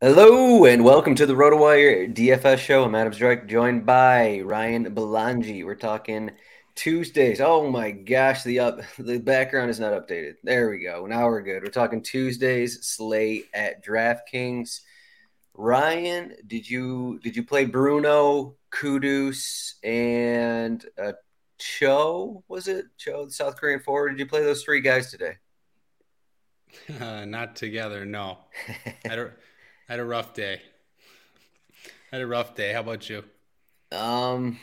[0.00, 2.84] Hello and welcome to the RotoWire DFS show.
[2.84, 5.64] I'm Adam Zdroik, joined by Ryan Belangi.
[5.64, 6.30] We're talking
[6.76, 7.40] Tuesdays.
[7.40, 10.34] Oh my gosh, the up the background is not updated.
[10.44, 11.06] There we go.
[11.06, 11.64] Now we're good.
[11.64, 14.82] We're talking Tuesdays slate at DraftKings.
[15.54, 21.14] Ryan, did you did you play Bruno, Kudus, and uh,
[21.58, 22.44] Cho?
[22.46, 24.10] Was it Cho, the South Korean forward?
[24.10, 25.38] Did you play those three guys today?
[27.00, 28.38] Uh, not together, no.
[29.10, 29.32] I don't.
[29.88, 30.60] I had a rough day.
[32.12, 32.74] I had a rough day.
[32.74, 33.24] How about you?
[33.90, 34.58] Um,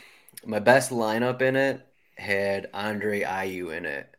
[0.45, 1.83] my best lineup in it
[2.15, 4.15] had Andre Ayew in it.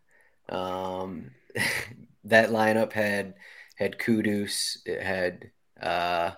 [0.48, 1.30] Um,
[2.24, 3.34] that lineup had
[3.76, 4.78] had Kudus.
[4.84, 6.32] It had uh,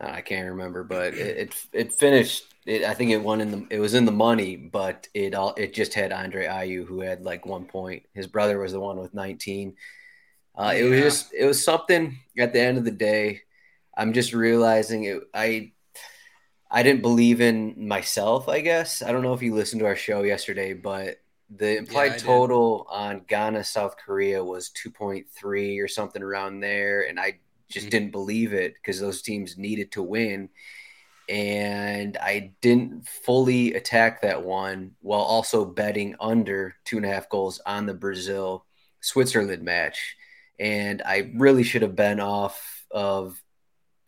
[0.00, 2.44] I can't remember, but it it, it finished.
[2.64, 3.66] It, I think it won in the.
[3.68, 7.24] It was in the money, but it all it just had Andre Ayew who had
[7.24, 8.04] like one point.
[8.14, 9.76] His brother was the one with nineteen.
[10.58, 10.80] Uh, yeah.
[10.84, 13.42] It was just it was something at the end of the day
[13.96, 15.22] I'm just realizing it.
[15.32, 15.72] I
[16.70, 18.48] I didn't believe in myself.
[18.48, 22.12] I guess I don't know if you listened to our show yesterday, but the implied
[22.12, 22.96] yeah, total did.
[22.96, 27.90] on Ghana South Korea was 2.3 or something around there, and I just mm-hmm.
[27.90, 30.48] didn't believe it because those teams needed to win.
[31.28, 37.28] And I didn't fully attack that one while also betting under two and a half
[37.28, 38.64] goals on the Brazil
[39.00, 40.16] Switzerland match.
[40.60, 43.42] And I really should have been off of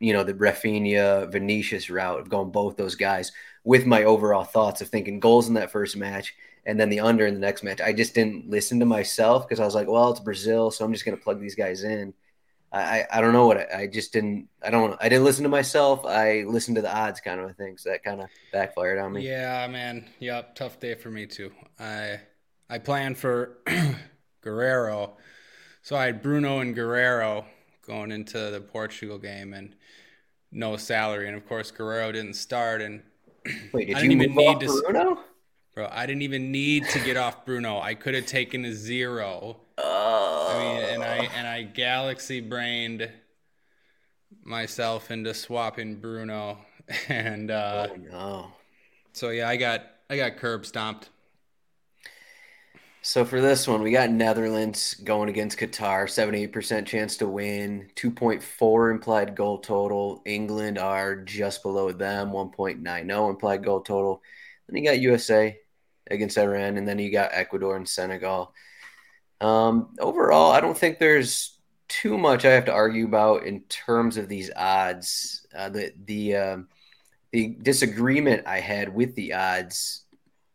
[0.01, 3.33] you know, the Raphinha Vinicius route of going both those guys
[3.65, 7.27] with my overall thoughts of thinking goals in that first match and then the under
[7.27, 7.81] in the next match.
[7.81, 10.93] I just didn't listen to myself because I was like, well, it's Brazil, so I'm
[10.93, 12.15] just going to plug these guys in.
[12.71, 15.49] I, I don't know what I, I, just didn't I don't I didn't listen to
[15.49, 16.05] myself.
[16.05, 19.15] I listened to the odds kind of a thing, so that kind of backfired on
[19.15, 19.27] me.
[19.27, 20.07] Yeah, man.
[20.19, 21.51] Yep, tough day for me too.
[21.81, 22.21] I
[22.69, 23.59] I planned for
[24.43, 25.17] Guerrero,
[25.81, 27.47] so I had Bruno and Guerrero
[27.87, 29.75] going into the Portugal game and
[30.53, 31.29] no salary.
[31.29, 32.81] And of course, Guerrero didn't start.
[32.81, 33.03] And
[33.73, 34.83] Wait, did I didn't even need to.
[34.87, 35.21] Bruno?
[35.75, 37.81] Bro, I didn't even need to get off Bruno.
[37.81, 39.59] I could have taken a zero.
[39.79, 40.55] Oh.
[40.55, 43.09] I mean, and I and I galaxy brained
[44.43, 46.59] myself into swapping Bruno,
[47.09, 48.53] and uh, oh no.
[49.13, 51.11] So yeah, I got I got curb stomped.
[53.01, 58.91] So for this one, we got Netherlands going against Qatar, 78% chance to win, 2.4
[58.91, 60.21] implied goal total.
[60.27, 64.21] England are just below them, 1.90 implied goal total.
[64.69, 65.57] Then you got USA
[66.11, 68.53] against Iran, and then you got Ecuador and Senegal.
[69.41, 74.17] Um, overall, I don't think there's too much I have to argue about in terms
[74.17, 75.47] of these odds.
[75.57, 76.57] Uh, the the uh,
[77.31, 80.05] the disagreement I had with the odds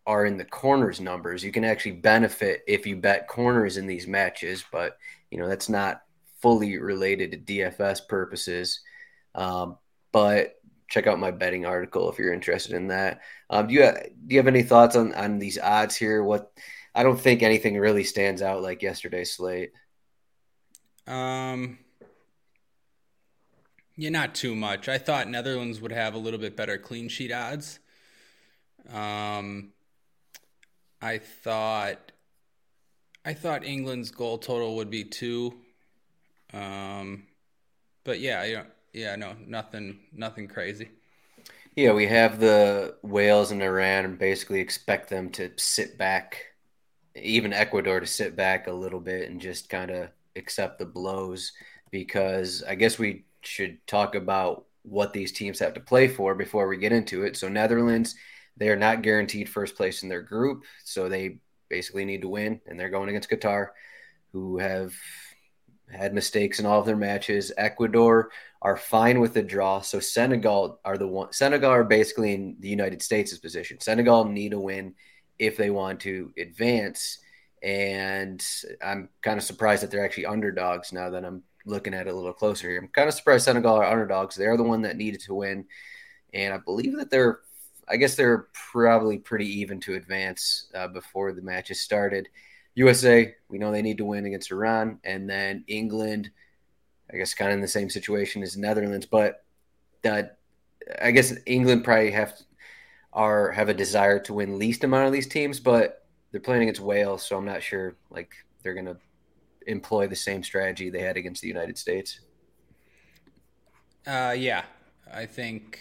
[0.05, 1.43] are in the corners numbers.
[1.43, 4.97] You can actually benefit if you bet corners in these matches, but
[5.31, 6.01] you know that's not
[6.41, 8.81] fully related to DFS purposes.
[9.33, 9.77] Um,
[10.11, 10.55] but
[10.89, 13.21] check out my betting article if you're interested in that.
[13.49, 16.23] Um, do you have, do you have any thoughts on on these odds here?
[16.23, 16.51] What
[16.93, 19.71] I don't think anything really stands out like yesterday's slate.
[21.07, 21.79] Um.
[23.95, 24.89] Yeah, not too much.
[24.89, 27.79] I thought Netherlands would have a little bit better clean sheet odds.
[28.91, 29.71] Um,
[31.03, 32.13] I thought
[33.25, 35.53] I thought England's goal total would be two.
[36.53, 37.23] Um,
[38.05, 38.63] but yeah, yeah,
[38.93, 40.89] yeah, no, nothing, nothing crazy.
[41.75, 46.37] Yeah, we have the Wales and Iran, and basically expect them to sit back,
[47.15, 51.51] even Ecuador to sit back a little bit and just kind of accept the blows.
[51.91, 56.67] Because I guess we should talk about what these teams have to play for before
[56.67, 57.35] we get into it.
[57.37, 58.15] So Netherlands,
[58.57, 61.39] they are not guaranteed first place in their group, so they
[61.69, 63.69] basically need to win, and they're going against Qatar,
[64.31, 64.93] who have
[65.91, 67.51] had mistakes in all of their matches.
[67.57, 69.81] Ecuador are fine with the draw.
[69.81, 71.31] So Senegal are the one.
[71.33, 73.79] Senegal are basically in the United States' position.
[73.79, 74.95] Senegal need a win
[75.37, 77.19] if they want to advance.
[77.61, 78.43] And
[78.81, 82.15] I'm kind of surprised that they're actually underdogs now that I'm looking at it a
[82.15, 82.79] little closer here.
[82.79, 84.35] I'm kind of surprised Senegal are underdogs.
[84.35, 85.65] They're the one that needed to win.
[86.33, 87.39] And I believe that they're,
[87.89, 92.29] I guess they're probably pretty even to advance uh, before the matches started.
[92.75, 94.99] USA, we know they need to win against Iran.
[95.03, 96.31] And then England,
[97.11, 99.05] I guess kind of in the same situation as Netherlands.
[99.05, 99.43] But
[100.01, 100.37] that,
[101.01, 102.33] I guess England probably have
[103.13, 106.81] are have a desire to win least amount of these teams, but they're playing against
[106.81, 108.33] Wales, so I'm not sure like
[108.63, 108.97] they're gonna
[109.67, 112.19] employ the same strategy they had against the United States.
[114.05, 114.63] Uh, yeah,
[115.11, 115.79] I think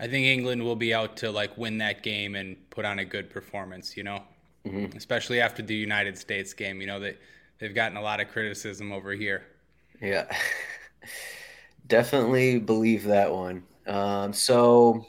[0.00, 3.04] I think England will be out to like win that game and put on a
[3.04, 3.96] good performance.
[3.96, 4.22] You know,
[4.66, 4.96] mm-hmm.
[4.96, 6.80] especially after the United States game.
[6.80, 7.18] You know that
[7.58, 9.44] they, they've gotten a lot of criticism over here.
[10.00, 10.24] Yeah,
[11.86, 13.62] definitely believe that one.
[13.86, 15.04] Um, so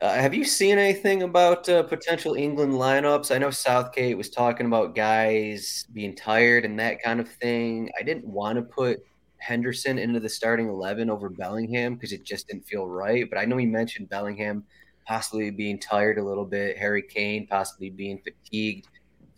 [0.00, 3.34] uh, have you seen anything about uh, potential England lineups?
[3.34, 7.90] I know Southgate was talking about guys being tired and that kind of thing.
[7.98, 9.00] I didn't want to put
[9.40, 13.28] Henderson into the starting 11 over Bellingham because it just didn't feel right.
[13.28, 14.64] But I know he mentioned Bellingham
[15.06, 18.86] possibly being tired a little bit, Harry Kane possibly being fatigued,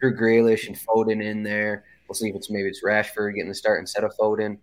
[0.01, 1.85] Drew Grealish and Foden in there.
[2.09, 4.59] We'll see if it's maybe it's Rashford getting the start instead of Foden.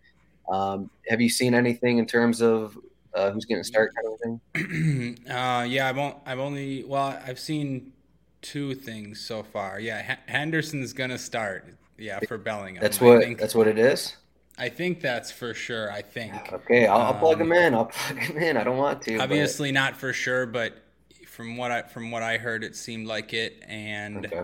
[0.52, 2.78] Um, have you seen anything in terms of
[3.14, 5.26] uh, who's going to start kind of thing?
[5.32, 7.94] uh, yeah, I've, on, I've only well, I've seen
[8.42, 9.80] two things so far.
[9.80, 11.66] Yeah, H- Henderson's going to start.
[11.98, 12.82] Yeah, for Bellingham.
[12.82, 13.38] That's what.
[13.38, 14.16] That's what it is.
[14.60, 15.92] I think that's for sure.
[15.92, 16.34] I think.
[16.52, 17.74] Okay, I'll, I'll plug him um, in.
[17.74, 18.58] I'll plug him in.
[18.58, 19.18] I don't want to.
[19.18, 19.80] Obviously, but...
[19.80, 20.78] not for sure, but
[21.26, 24.44] from what I from what I heard, it seemed like it, and okay.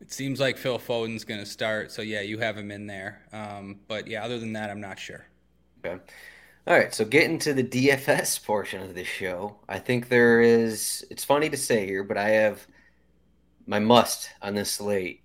[0.00, 1.90] it seems like Phil Foden's going to start.
[1.90, 3.22] So yeah, you have him in there.
[3.32, 5.24] Um, but yeah, other than that, I'm not sure.
[5.84, 5.98] Okay.
[6.66, 11.06] All right, so getting to the DFS portion of the show, I think there is.
[11.10, 12.66] It's funny to say here, but I have
[13.66, 15.22] my must on this slate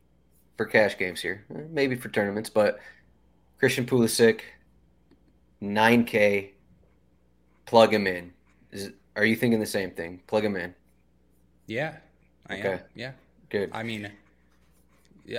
[0.56, 2.80] for cash games here, maybe for tournaments, but
[3.60, 4.42] Christian Pulisic,
[5.62, 6.50] 9K,
[7.66, 8.34] plug him in.
[8.72, 10.22] Is are you thinking the same thing?
[10.28, 10.76] Plug him in.
[11.68, 11.96] Yeah,
[12.50, 12.74] I okay.
[12.74, 12.80] am.
[12.96, 13.12] Yeah,
[13.50, 13.70] good.
[13.74, 14.12] I mean,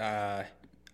[0.01, 0.45] uh,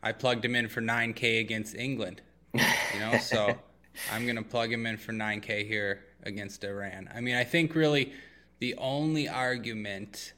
[0.03, 2.23] I plugged him in for 9K against England.
[2.55, 2.61] You
[3.01, 3.57] know, so.
[4.11, 7.09] I'm going to plug him in for 9K here against Iran.
[7.15, 8.13] I mean, I think really
[8.59, 10.33] the only argument,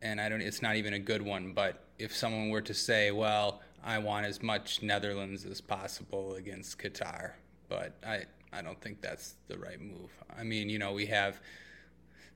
[0.00, 3.10] and I don't, it's not even a good one, but if someone were to say,
[3.10, 7.32] well, I want as much Netherlands as possible against Qatar,
[7.68, 10.10] but I, I don't think that's the right move.
[10.38, 11.40] I mean, you know, we have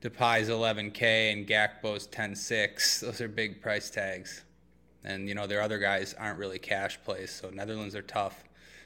[0.01, 2.99] Depay's 11K and Gakpo's 10.6.
[3.01, 4.43] Those are big price tags.
[5.03, 8.43] And, you know, their other guys aren't really cash plays, so Netherlands are tough.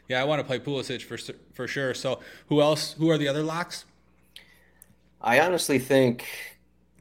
[0.08, 1.18] Yeah, I want to play Pulisic for
[1.54, 1.94] for sure.
[1.94, 2.94] So who else?
[2.94, 3.86] Who are the other locks?
[5.22, 6.26] I honestly think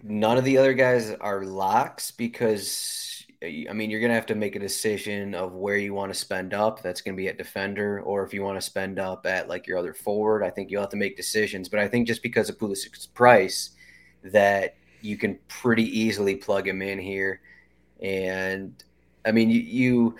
[0.02, 3.09] none of the other guys are locks because
[3.42, 6.52] I mean you're gonna have to make a decision of where you want to spend
[6.52, 6.82] up.
[6.82, 9.78] That's gonna be at defender, or if you want to spend up at like your
[9.78, 10.42] other forward.
[10.42, 11.68] I think you'll have to make decisions.
[11.68, 13.70] But I think just because of Pulisic's price,
[14.24, 17.40] that you can pretty easily plug him in here.
[18.02, 18.82] And
[19.24, 20.16] I mean you, you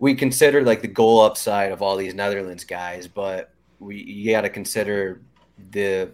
[0.00, 4.40] we consider like the goal upside of all these Netherlands guys, but we you got
[4.40, 5.22] to consider
[5.70, 6.10] the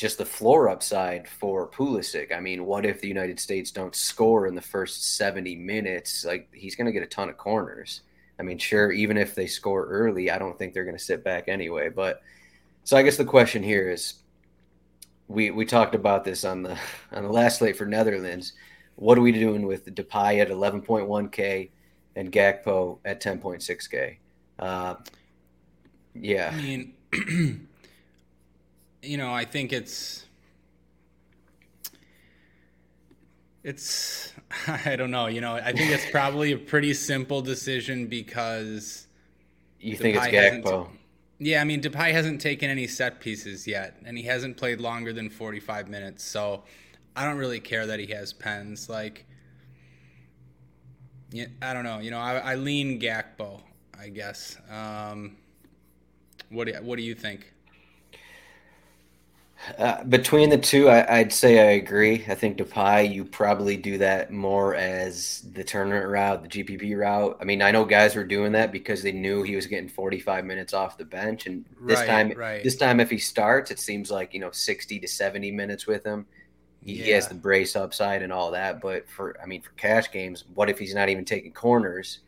[0.00, 2.34] just the floor upside for Pulisic.
[2.34, 6.24] I mean, what if the United States don't score in the first 70 minutes?
[6.24, 8.00] Like he's going to get a ton of corners.
[8.38, 11.22] I mean, sure, even if they score early, I don't think they're going to sit
[11.22, 11.90] back anyway.
[11.90, 12.22] But
[12.84, 14.14] so I guess the question here is
[15.28, 16.78] we we talked about this on the
[17.12, 18.54] on the last slate for Netherlands.
[18.96, 21.70] What are we doing with Depay at 11.1k?
[22.16, 24.16] and Gakpo at 10.6K.
[24.58, 24.94] Uh,
[26.14, 26.50] yeah.
[26.52, 26.94] I mean,
[29.02, 30.26] you know, I think it's
[33.62, 34.32] it's
[34.66, 39.06] I don't know, you know, I think it's probably a pretty simple decision because
[39.80, 40.88] you think it's Gakpo.
[41.42, 45.14] Yeah, I mean, Depay hasn't taken any set pieces yet, and he hasn't played longer
[45.14, 46.64] than 45 minutes, so
[47.16, 48.90] I don't really care that he has pens.
[48.90, 49.24] Like,
[51.32, 51.98] yeah, I don't know.
[52.00, 53.62] You know, I, I lean Gakpo,
[53.98, 54.58] I guess.
[54.70, 55.38] Um,
[56.50, 57.54] what do what do you think?
[59.76, 62.24] Uh, between the two, I, would say I agree.
[62.26, 67.36] I think Depay, you probably do that more as the tournament route, the GPP route.
[67.40, 70.46] I mean, I know guys were doing that because they knew he was getting 45
[70.46, 72.64] minutes off the bench, and this right, time, right.
[72.64, 76.04] this time, if he starts, it seems like you know 60 to 70 minutes with
[76.04, 76.26] him.
[76.82, 77.04] He, yeah.
[77.04, 78.80] he has the brace upside and all that.
[78.80, 82.20] But for, I mean, for cash games, what if he's not even taking corners?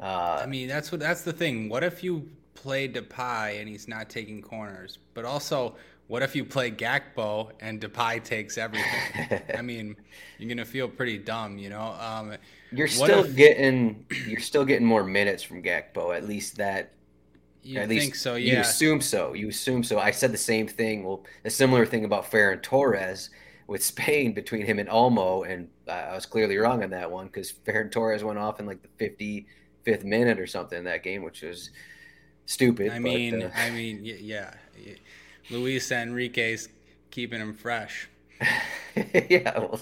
[0.00, 1.68] Uh, I mean, that's what that's the thing.
[1.68, 5.74] What if you play Depay and he's not taking corners, but also
[6.08, 9.40] what if you play Gakpo and Depay takes everything?
[9.56, 9.96] I mean,
[10.38, 11.96] you're gonna feel pretty dumb, you know.
[11.98, 12.36] Um,
[12.70, 16.16] you're still if, getting you're still getting more minutes from Gakpo.
[16.16, 16.92] At least that.
[17.62, 18.34] You at least so?
[18.34, 18.54] Yeah.
[18.54, 19.34] You assume so.
[19.34, 20.00] You assume so.
[20.00, 21.04] I said the same thing.
[21.04, 23.30] Well, a similar thing about Ferran Torres
[23.68, 27.52] with Spain between him and Olmo, and I was clearly wrong on that one because
[27.52, 29.46] Ferran Torres went off in like the
[29.86, 31.70] 55th minute or something in that game, which was
[32.46, 32.90] stupid.
[32.90, 34.52] I mean, but, uh, I mean, yeah.
[35.52, 36.68] Luis Enrique's
[37.10, 38.08] keeping him fresh.
[39.30, 39.80] yeah, well,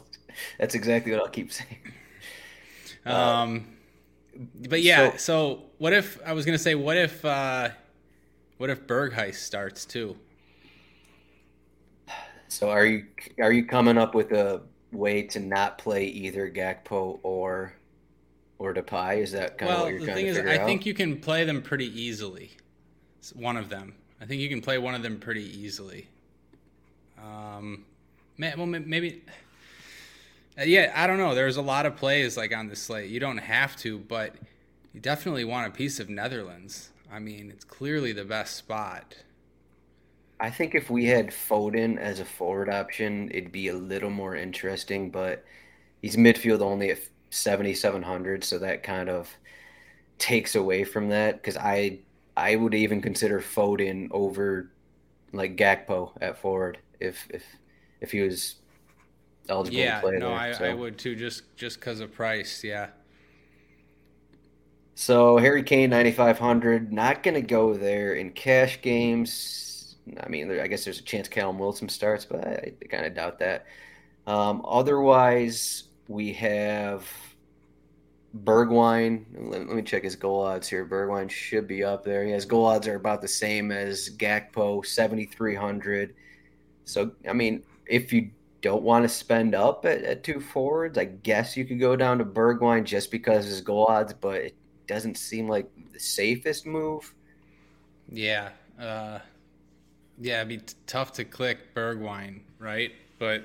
[0.58, 1.78] that's exactly what I'll keep saying.
[3.06, 3.78] Um,
[4.68, 7.70] but yeah, so, so, what if I was gonna say, what if, uh,
[8.58, 10.18] what if Berghuis starts too?
[12.50, 13.06] So are you
[13.38, 14.60] are you coming up with a
[14.92, 17.72] way to not play either Gakpo or
[18.58, 19.18] or Depay?
[19.18, 20.66] Is that kind well, of what you're the thing is, I out?
[20.66, 22.50] think you can play them pretty easily.
[23.18, 23.94] It's one of them.
[24.20, 26.06] I think you can play one of them pretty easily.
[27.18, 27.84] Um,
[28.38, 29.22] well, maybe.
[30.58, 31.34] Uh, yeah, I don't know.
[31.34, 33.10] There's a lot of plays like on the slate.
[33.10, 34.34] You don't have to, but
[34.92, 36.90] you definitely want a piece of Netherlands.
[37.10, 39.16] I mean, it's clearly the best spot.
[40.38, 44.34] I think if we had Foden as a forward option, it'd be a little more
[44.34, 45.10] interesting.
[45.10, 45.44] But
[46.02, 46.98] he's midfield only at
[47.30, 49.34] 7,700, so that kind of
[50.18, 52.00] takes away from that because I
[52.40, 54.70] I would even consider Foden over
[55.32, 57.44] like Gakpo at forward if if
[58.00, 58.56] if he was
[59.48, 60.38] eligible yeah, to play no, there.
[60.38, 60.64] I, so.
[60.64, 62.64] I would too, just just because of price.
[62.64, 62.88] Yeah.
[64.94, 69.96] So Harry Kane, ninety five hundred, not going to go there in cash games.
[70.18, 73.14] I mean, I guess there's a chance Callum Wilson starts, but I, I kind of
[73.14, 73.66] doubt that.
[74.26, 77.06] Um, otherwise, we have
[78.36, 80.86] Bergwijn, let, let, me check his goal odds here.
[80.86, 82.24] Bergwijn should be up there.
[82.24, 86.14] His goal odds are about the same as Gakpo, 7,300.
[86.84, 88.30] So, I mean, if you
[88.62, 92.18] don't want to spend up at, at, two forwards, I guess you could go down
[92.18, 94.54] to Bergwijn just because his goal odds, but it
[94.86, 97.12] doesn't seem like the safest move.
[98.08, 98.50] Yeah.
[98.78, 99.18] Uh,
[100.20, 102.92] yeah, it'd be t- tough to click Bergwijn, right?
[103.18, 103.44] But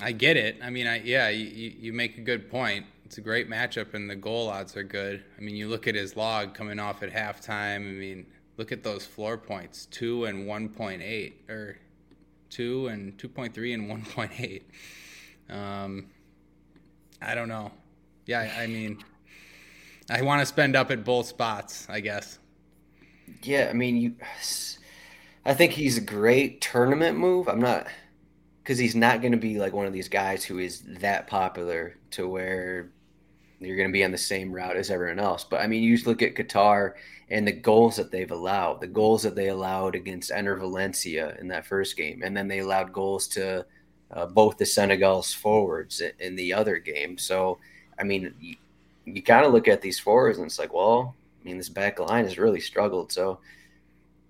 [0.00, 0.56] I get it.
[0.62, 4.08] I mean, I yeah, you, you make a good point it's a great matchup, and
[4.08, 5.22] the goal odds are good.
[5.36, 7.76] I mean, you look at his log coming off at halftime.
[7.76, 8.24] I mean,
[8.56, 11.76] look at those floor points: two and one point eight, or
[12.48, 14.66] two and two point three and one point eight.
[15.50, 16.06] Um,
[17.20, 17.70] I don't know.
[18.24, 19.04] Yeah, I mean,
[20.08, 21.86] I want to spend up at both spots.
[21.90, 22.38] I guess.
[23.42, 24.14] Yeah, I mean, you.
[25.44, 27.46] I think he's a great tournament move.
[27.46, 27.88] I'm not
[28.62, 31.98] because he's not going to be like one of these guys who is that popular
[32.12, 32.90] to where
[33.66, 35.44] you're going to be on the same route as everyone else.
[35.44, 36.94] But I mean, you just look at Qatar
[37.30, 41.48] and the goals that they've allowed, the goals that they allowed against Enner Valencia in
[41.48, 43.64] that first game, and then they allowed goals to
[44.12, 47.16] uh, both the Senegal's forwards in the other game.
[47.16, 47.58] So,
[47.98, 48.56] I mean, you,
[49.04, 51.98] you kind of look at these forwards and it's like, well, I mean, this back
[51.98, 53.10] line has really struggled.
[53.12, 53.38] So,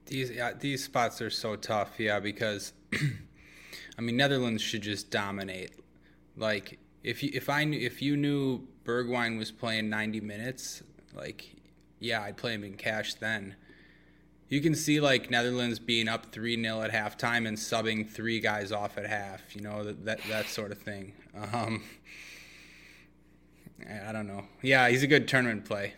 [0.07, 2.73] these yeah, these spots are so tough, yeah, because
[3.99, 5.73] I mean, Netherlands should just dominate.
[6.37, 10.83] Like if you if I knew if you knew Bergwijn was playing 90 minutes,
[11.15, 11.55] like
[11.99, 13.57] yeah, I'd play him in cash then.
[14.49, 18.99] You can see like Netherlands being up 3-0 at halftime and subbing three guys off
[18.99, 21.15] at half, you know, that that, that sort of thing.
[21.53, 21.83] Um,
[24.07, 24.45] I don't know.
[24.61, 25.95] Yeah, he's a good tournament play.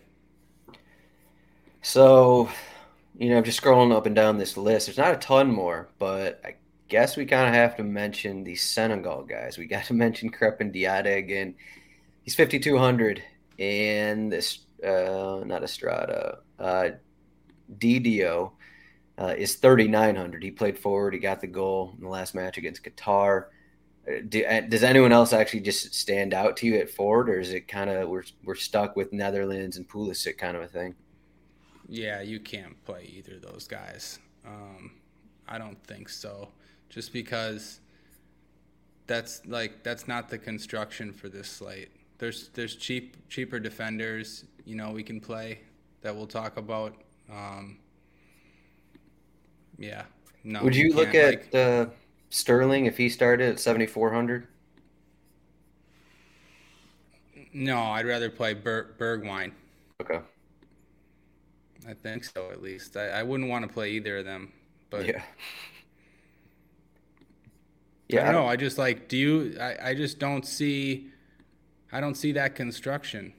[1.83, 2.49] So,
[3.19, 6.41] you know, just scrolling up and down this list, there's not a ton more, but
[6.45, 6.55] I
[6.95, 9.59] guess we kind of have to mention the Senegal guys.
[9.59, 11.57] We got to mention Crepin Diatta again.
[12.23, 13.21] He's 5,200.
[13.59, 16.91] And this, uh, not Estrada, uh,
[17.79, 18.53] Diédhiou
[19.19, 20.41] uh, is 3,900.
[20.41, 21.15] He played forward.
[21.15, 23.47] He got the goal in the last match against Qatar.
[24.07, 27.41] Uh, do, uh, does anyone else actually just stand out to you at forward, or
[27.41, 30.95] is it kind of we're we're stuck with Netherlands and Pulisic kind of a thing?
[31.89, 34.19] Yeah, you can't play either of those guys.
[34.45, 34.93] Um,
[35.49, 36.51] I don't think so
[36.89, 37.81] just because
[39.07, 41.91] that's like that's not the construction for this slate.
[42.19, 45.61] There's there's cheap cheaper defenders, you know, we can play
[46.03, 46.95] that we'll talk about.
[47.31, 47.79] Um,
[49.79, 50.05] yeah.
[50.45, 50.63] No.
[50.63, 51.87] Would you look at like- uh,
[52.31, 54.49] Sterling if he started at 7,400?
[57.53, 59.53] no, I'd rather play Ber- Bergwijn.
[60.01, 60.19] Okay.
[61.89, 62.97] I think so, at least.
[62.97, 64.53] I, I wouldn't want to play either of them,
[64.91, 65.23] but yeah.
[68.13, 68.25] I Yeah.
[68.25, 68.47] don't know.
[68.47, 69.09] I just like.
[69.09, 69.57] Do you?
[69.61, 71.09] I, I just don't see.
[71.93, 73.33] I don't see that construction.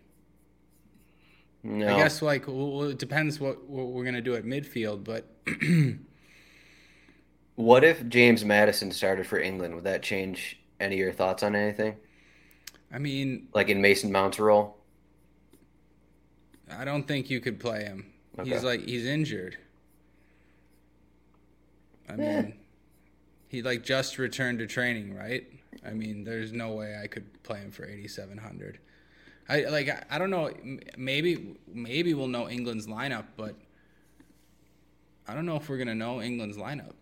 [1.64, 1.88] No.
[1.96, 5.26] I guess like well, it depends what, what we're gonna do at midfield, but
[7.56, 9.76] What if James Maddison started for England?
[9.76, 11.96] Would that change any of your thoughts on anything?
[12.94, 14.78] I mean, Like in Mason Mount's role?
[16.70, 18.12] I don't think you could play him.
[18.44, 19.58] He's like he's injured.
[22.10, 22.16] I Eh.
[22.42, 22.54] mean,
[23.48, 25.48] he like just returned to training, right?
[25.86, 28.80] I mean, there's no way I could play him for 8700.
[29.48, 30.52] I like I, don't know,
[30.98, 33.56] maybe maybe we'll know England's lineup, but
[35.28, 36.94] I don't know if we're going to know England's lineup.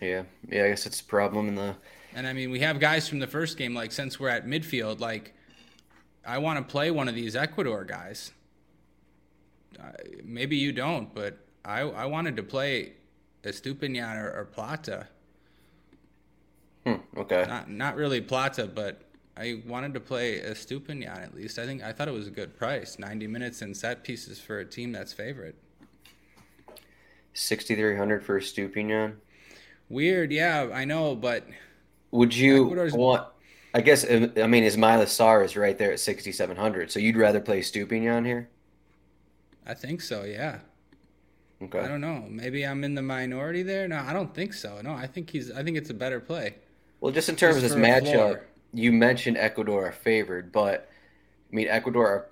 [0.00, 0.24] Yeah.
[0.48, 1.74] Yeah, I guess it's a problem in the
[2.14, 5.00] And I mean, we have guys from the first game like since we're at midfield
[5.00, 5.34] like
[6.24, 8.32] I want to play one of these Ecuador guys.
[9.82, 9.92] I,
[10.22, 12.92] maybe you don't, but I I wanted to play
[13.44, 15.08] Estupiñán or, or Plata.
[16.86, 17.44] hmm, okay.
[17.46, 19.02] Not not really Plata, but
[19.36, 21.58] I wanted to play Estupiñán at least.
[21.58, 22.98] I think I thought it was a good price.
[22.98, 25.56] 90 minutes and set pieces for a team that's favorite.
[27.34, 29.14] 6,300 for Estupiñán.
[29.88, 31.46] Weird, yeah, I know, but
[32.10, 33.28] Would you Ecuador's- want?
[33.74, 36.90] I guess I mean Ismaila Sarr is right there at 6,700.
[36.90, 38.48] So you'd rather play Estupiñán here?
[39.66, 40.58] I think so, yeah.
[41.78, 42.26] I don't know.
[42.28, 43.88] Maybe I'm in the minority there.
[43.88, 44.80] No, I don't think so.
[44.82, 45.50] No, I think he's.
[45.50, 46.56] I think it's a better play.
[47.00, 48.46] Well, just in terms Just of this matchup, floor.
[48.72, 50.88] you mentioned Ecuador are favored, but
[51.52, 52.26] I mean Ecuador are a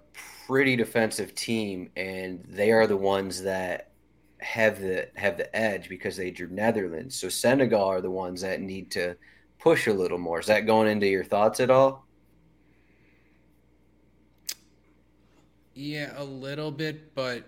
[0.47, 3.93] pretty defensive team, and they are the ones that
[4.41, 7.17] have the have the edge because they drew Netherlands.
[7.17, 9.17] So Senegal are the ones that need to
[9.59, 10.41] push a little more.
[10.41, 12.07] Is that going into your thoughts at all?
[15.75, 17.45] Yeah, a little bit, but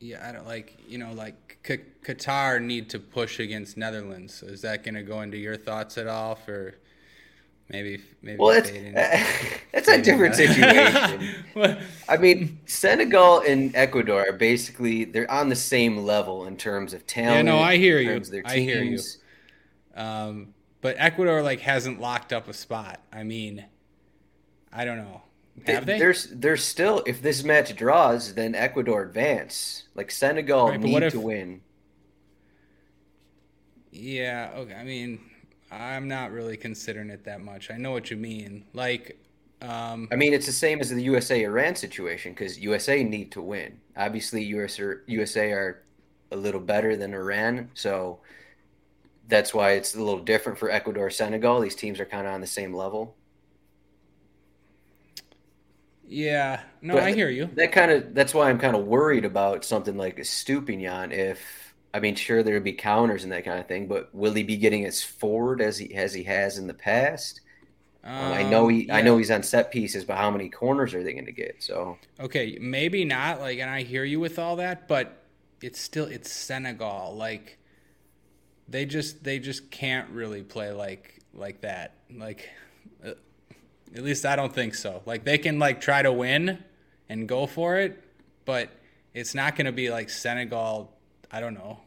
[0.00, 4.42] yeah, I don't like you know like Q- Qatar need to push against Netherlands.
[4.42, 6.74] Is that going to go into your thoughts at all, for
[7.68, 8.38] maybe maybe?
[8.38, 8.94] Well, it's fading-
[9.72, 11.34] it's a different situation.
[12.08, 17.06] I mean, Senegal and Ecuador are basically they're on the same level in terms of
[17.06, 17.46] talent.
[17.46, 18.08] Yeah, no, I hear you.
[18.10, 19.00] terms of their I hear you.
[19.94, 23.00] Um, but Ecuador like hasn't locked up a spot.
[23.12, 23.64] I mean,
[24.72, 25.22] I don't know.
[25.66, 25.98] Have they?
[25.98, 29.84] There's there's still if this match draws, then Ecuador advance.
[29.94, 31.60] Like Senegal Right, need if- to win.
[33.90, 34.74] Yeah, okay.
[34.74, 35.20] I mean,
[35.70, 37.70] I'm not really considering it that much.
[37.70, 38.64] I know what you mean.
[38.74, 39.18] Like,
[39.62, 43.42] um, I mean, it's the same as the USA Iran situation because USA need to
[43.42, 43.80] win.
[43.96, 45.82] Obviously, US are, USA are
[46.30, 48.20] a little better than Iran, so
[49.26, 51.60] that's why it's a little different for Ecuador Senegal.
[51.60, 53.14] These teams are kind of on the same level.
[56.08, 57.50] Yeah, no, But I hear you.
[57.52, 61.12] That kind of that's why I'm kind of worried about something like Estupiñán.
[61.12, 64.42] If I mean, sure there'd be counters and that kind of thing, but will he
[64.42, 67.40] be getting as forward as he as he has in the past?
[68.04, 71.02] Um, I know he I know he's on set pieces, but how many corners are
[71.04, 71.62] they going to get?
[71.62, 73.40] So Okay, maybe not.
[73.40, 75.22] Like, and I hear you with all that, but
[75.60, 77.14] it's still it's Senegal.
[77.16, 77.58] Like,
[78.68, 81.94] they just they just can't really play like like that.
[82.14, 82.48] Like,
[83.94, 85.02] at least I don't think so.
[85.06, 86.62] Like, they can like try to win
[87.08, 88.02] and go for it,
[88.44, 88.70] but
[89.14, 90.92] it's not going to be like Senegal.
[91.30, 91.80] I don't know.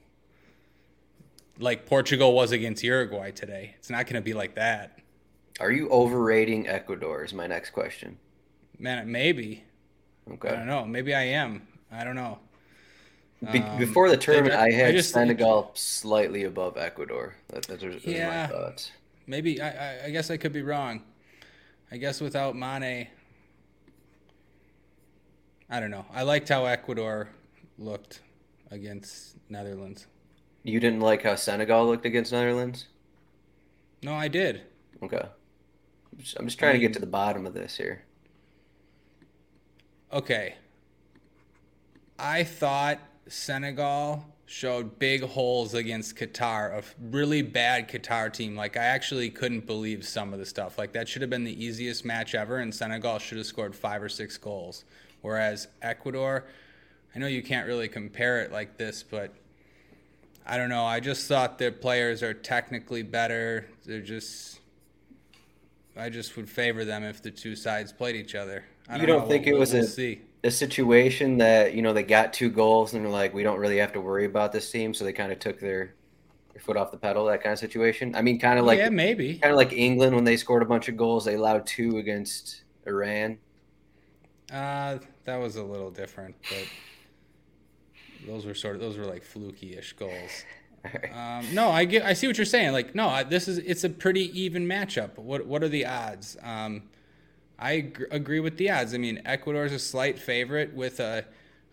[1.59, 3.75] Like Portugal was against Uruguay today.
[3.77, 4.97] It's not going to be like that.
[5.59, 7.23] are you overrating Ecuador?
[7.23, 8.17] Is my next question.
[8.79, 9.63] Man, maybe.
[10.31, 10.49] Okay.
[10.49, 10.85] I don't know.
[10.85, 11.67] Maybe I am.
[11.91, 12.39] I don't know.
[13.51, 17.35] Be- Um, before the tournament, I- I, I had just- Senegal slightly above Ecuador.
[17.49, 17.67] That,
[18.05, 18.47] Yeah.
[18.47, 18.91] my thoughts.
[19.27, 21.03] Maybe I, I guess I could be wrong.
[21.91, 23.07] I guess without Mane,
[25.69, 26.05] I don't know.
[26.13, 27.29] I liked how Ecuador
[27.77, 28.21] looked
[28.69, 30.07] against Netherlands.
[30.63, 32.85] You didn't like how Senegal looked against Netherlands?
[34.03, 34.61] No, I did.
[35.03, 35.17] Okay.
[35.17, 38.03] I'm just, I'm just trying to mean- get to the bottom of this here.
[40.13, 40.55] Okay.
[42.19, 48.53] I thought Senegal showed big holes against Qatar, a really bad Qatar team.
[48.55, 50.77] Like I actually couldn't believe some of the stuff.
[50.77, 54.03] Like that should have been the easiest match ever, and Senegal should have scored five
[54.03, 54.83] or six goals.
[55.21, 56.43] Whereas Ecuador,
[57.15, 59.33] I know you can't really compare it like this, but
[60.45, 60.83] I don't know.
[60.85, 63.69] I just thought their players are technically better.
[63.85, 64.59] They're just.
[65.95, 68.65] I just would favor them if the two sides played each other.
[68.89, 69.27] I You don't know.
[69.29, 70.21] think We'll- it was we'll a- see.
[70.43, 73.77] A situation that you know they got two goals and they're like, we don't really
[73.77, 75.93] have to worry about this team, so they kind of took their
[76.53, 78.15] their foot off the pedal, that kind of situation.
[78.15, 80.65] I mean, kind of like yeah, maybe kind of like England when they scored a
[80.65, 83.37] bunch of goals, they allowed two against Iran.
[84.51, 86.67] Uh, that was a little different, but
[88.27, 90.45] those were sort of those were like fluky-ish goals.
[91.13, 92.71] Um, no, I get, I see what you're saying.
[92.71, 95.15] Like, no, this is it's a pretty even matchup.
[95.15, 96.37] What what are the odds?
[96.41, 96.89] Um,
[97.61, 98.93] I agree with the odds.
[98.95, 101.25] I mean, Ecuador is a slight favorite with a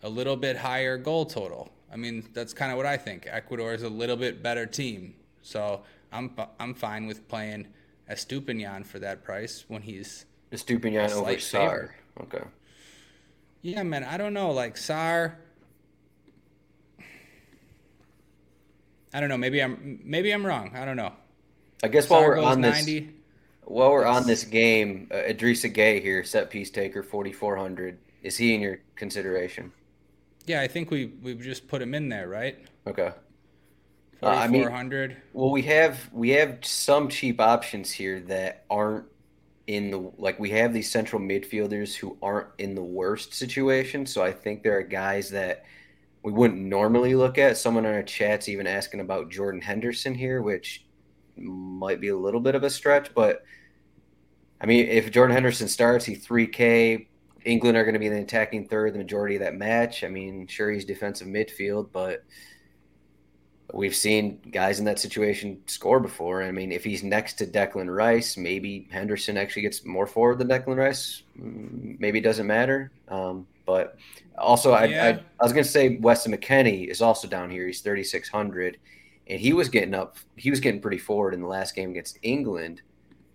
[0.03, 1.71] a little bit higher goal total.
[1.91, 3.27] I mean, that's kind of what I think.
[3.27, 7.67] Ecuador is a little bit better team, so I'm I'm fine with playing
[8.09, 11.89] Estupiñán for that price when he's Estupiñán over Sarr.
[12.21, 12.43] Okay.
[13.61, 14.03] Yeah, man.
[14.03, 14.51] I don't know.
[14.51, 15.33] Like Sarr.
[19.11, 19.37] I don't know.
[19.37, 20.71] Maybe I'm maybe I'm wrong.
[20.75, 21.13] I don't know.
[21.83, 22.99] I guess Sarr while we're on 90.
[22.99, 23.09] this,
[23.69, 27.99] while we're on this game, uh, Idrissa Gueye here, set piece taker, forty four hundred.
[28.23, 29.71] Is he in your consideration?
[30.45, 32.57] Yeah, I think we we've just put him in there, right?
[32.87, 33.11] Okay.
[34.21, 34.67] Uh, I mean.
[35.33, 39.05] Well, we have we have some cheap options here that aren't
[39.67, 44.05] in the like we have these central midfielders who aren't in the worst situation.
[44.05, 45.65] So I think there are guys that
[46.23, 47.57] we wouldn't normally look at.
[47.57, 50.85] Someone in our chat's even asking about Jordan Henderson here, which
[51.37, 53.45] might be a little bit of a stretch, but
[54.61, 57.07] I mean, if Jordan Henderson starts, he 3K,
[57.45, 60.03] England are going to be the attacking third the majority of that match.
[60.03, 62.23] I mean, sure he's defensive midfield, but
[63.73, 66.43] we've seen guys in that situation score before.
[66.43, 70.47] I mean, if he's next to Declan Rice, maybe Henderson actually gets more forward than
[70.47, 71.23] Declan Rice.
[71.39, 72.91] Mm, maybe it doesn't matter.
[73.07, 73.97] Um, but
[74.37, 75.05] also, I, yeah.
[75.05, 77.67] I, I, was going to say Weston McKennie is also down here.
[77.67, 78.77] He's 3,600,
[79.27, 80.17] and he was getting up.
[80.35, 82.81] He was getting pretty forward in the last game against England.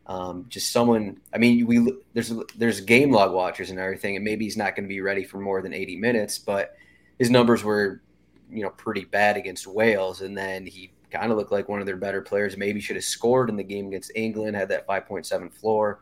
[0.07, 1.21] Um, just someone.
[1.33, 4.85] I mean, we there's there's game log watchers and everything, and maybe he's not going
[4.85, 6.77] to be ready for more than 80 minutes, but
[7.19, 8.03] his numbers were,
[8.51, 11.87] you know, pretty bad against Wales, and then he kind of looked like one of
[11.87, 12.57] their better players.
[12.57, 16.01] Maybe should have scored in the game against England, had that 5.7 floor.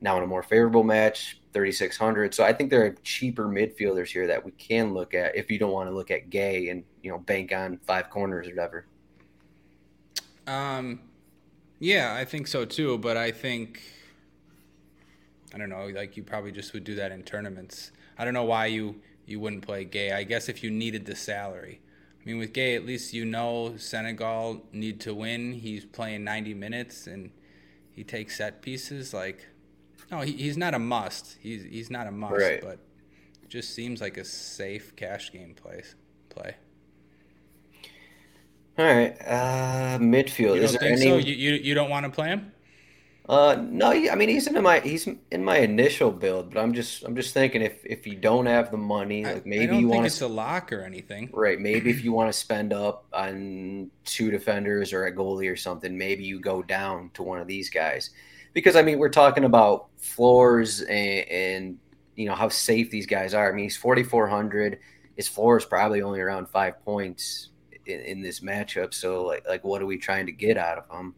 [0.00, 2.34] Now in a more favorable match, 3600.
[2.34, 5.58] So I think there are cheaper midfielders here that we can look at if you
[5.58, 8.86] don't want to look at Gueye and you know bank on five corners or whatever.
[10.46, 11.00] Um,
[11.78, 12.98] yeah, I think so too.
[12.98, 13.80] But I think
[15.54, 15.86] I don't know.
[15.86, 17.90] Like you probably just would do that in tournaments.
[18.18, 20.14] I don't know why you you wouldn't play Gueye.
[20.14, 21.80] I guess if you needed the salary.
[22.20, 25.52] I mean, with Gueye, at least you know Senegal need to win.
[25.52, 27.30] He's playing 90 minutes and
[27.92, 29.14] he takes set pieces.
[29.14, 29.46] Like,
[30.10, 31.36] no, he, he's not a must.
[31.40, 32.60] He's he's not a must, right.
[32.60, 32.78] but
[33.48, 35.82] just seems like a safe cash game play.
[36.28, 36.56] Play.
[38.78, 40.54] All right, uh, midfield.
[40.54, 41.02] You Is there any?
[41.02, 41.16] So?
[41.16, 42.52] You, you you don't want to play him?
[43.28, 43.90] Uh, no.
[43.90, 47.34] I mean, he's in my he's in my initial build, but I'm just I'm just
[47.34, 50.06] thinking if if you don't have the money, like maybe I don't you want to.
[50.06, 51.58] It's a lock or anything, right?
[51.58, 55.98] Maybe if you want to spend up on two defenders or a goalie or something,
[55.98, 58.10] maybe you go down to one of these guys,
[58.52, 61.78] because I mean we're talking about floors and, and
[62.14, 63.50] you know how safe these guys are.
[63.50, 64.78] I mean, he's 4,400.
[65.16, 67.48] His floor is probably only around five points
[67.88, 68.94] in, in, this matchup.
[68.94, 71.14] So like like what are we trying to get out of him?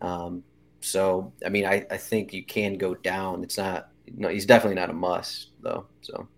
[0.00, 0.44] Um,
[0.80, 3.42] so I mean I, I think you can go down.
[3.42, 5.86] It's not no he's definitely not a must though.
[6.00, 6.28] So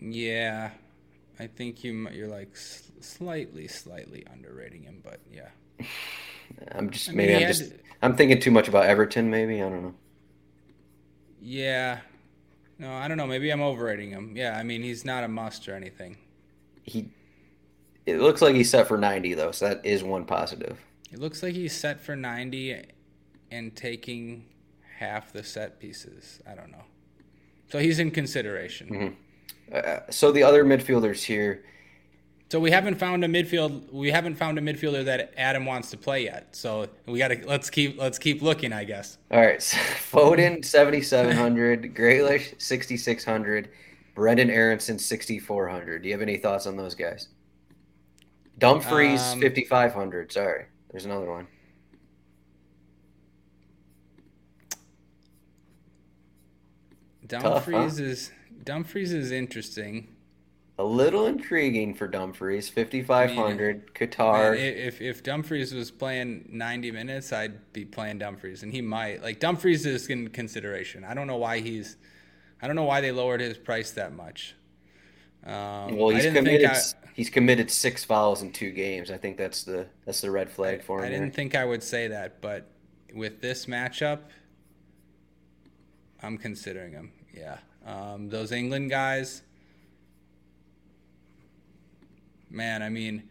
[0.00, 0.70] yeah,
[1.38, 5.48] I think you you're like slightly slightly underrating him, but yeah.
[6.72, 7.72] I'm just I mean, maybe I'm just
[8.02, 9.30] I'm thinking too much about Everton.
[9.30, 9.94] Maybe I don't know.
[11.40, 12.00] Yeah,
[12.78, 13.26] no, I don't know.
[13.26, 14.34] Maybe I'm overrating him.
[14.36, 16.18] Yeah, I mean he's not a must or anything.
[16.82, 17.08] He
[18.06, 20.78] it looks like he's set for 90 though, so that is one positive.
[21.12, 22.82] It looks like he's set for 90
[23.50, 24.46] and taking
[24.98, 26.40] half the set pieces.
[26.48, 26.84] I don't know.
[27.70, 28.88] So he's in consideration.
[28.88, 29.14] Mm-hmm.
[29.72, 31.64] Uh, so the other midfielders here.
[32.50, 33.90] So we haven't found a midfield.
[33.92, 36.54] We haven't found a midfielder that Adam wants to play yet.
[36.54, 38.72] So we got to let's keep let's keep looking.
[38.72, 39.18] I guess.
[39.30, 39.76] All right, so
[40.12, 43.70] Foden seventy seven hundred, Grealish sixty six hundred,
[44.14, 46.02] Brendan Aaronson sixty four hundred.
[46.02, 47.28] Do you have any thoughts on those guys?
[48.58, 50.32] Dumfries um, 5500.
[50.32, 50.66] Sorry.
[50.90, 51.46] There's another one.
[57.26, 58.04] Dumfries Tough, huh?
[58.04, 58.32] is
[58.64, 60.08] Dumfries is interesting.
[60.78, 62.68] A little intriguing for Dumfries.
[62.68, 64.58] 5500 I mean, Qatar.
[64.58, 69.22] if if Dumfries was playing 90 minutes, I'd be playing Dumfries and he might.
[69.22, 71.04] Like Dumfries is in consideration.
[71.04, 71.96] I don't know why he's
[72.60, 74.54] I don't know why they lowered his price that much.
[75.44, 76.70] Um, well, he's committed.
[76.70, 76.80] I,
[77.14, 79.10] he's committed six fouls in two games.
[79.10, 81.06] I think that's the that's the red flag for him.
[81.06, 82.66] I didn't think I would say that, but
[83.14, 84.18] with this matchup,
[86.22, 87.12] I'm considering him.
[87.32, 89.42] Yeah, Um, those England guys,
[92.50, 93.24] man, I mean,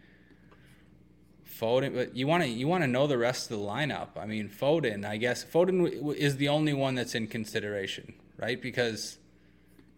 [1.60, 1.94] Foden.
[1.94, 4.10] But you want to you want to know the rest of the lineup.
[4.18, 5.06] I mean, Foden.
[5.06, 8.62] I guess Foden is the only one that's in consideration, right?
[8.62, 9.18] Because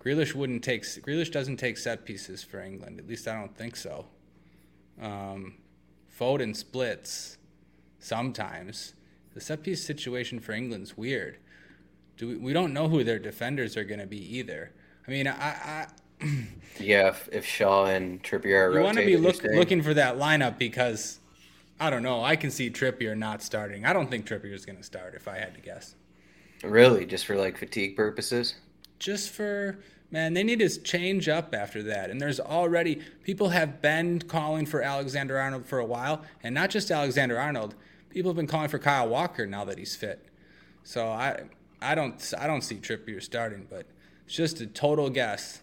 [0.06, 3.00] Grealish wouldn't take Grealish doesn't take set pieces for England.
[3.00, 4.06] At least I don't think so.
[5.02, 5.56] Um,
[6.18, 7.38] Foden splits
[8.00, 8.94] sometimes.
[9.34, 11.38] The set piece situation for England's weird.
[12.18, 14.72] Do we, we don't know who their defenders are going to be either.
[15.08, 15.88] I mean, I, I
[16.80, 20.18] yeah, if, if, Shaw and Trippier are you want to be look, looking for that
[20.18, 21.20] lineup because
[21.80, 22.24] I don't know.
[22.24, 23.86] I can see Trippier not starting.
[23.86, 25.96] I don't think Trippier is going to start if I had to guess.
[26.64, 28.56] Really, just for like fatigue purposes?
[28.98, 29.78] Just for
[30.12, 32.10] man, they need to change up after that.
[32.10, 36.70] And there's already people have been calling for Alexander Arnold for a while, and not
[36.70, 37.76] just Alexander Arnold.
[38.10, 40.26] People have been calling for Kyle Walker now that he's fit.
[40.84, 41.44] So I
[41.82, 43.86] I don't I don't see Trippier starting, but
[44.26, 45.62] it's just a total guess.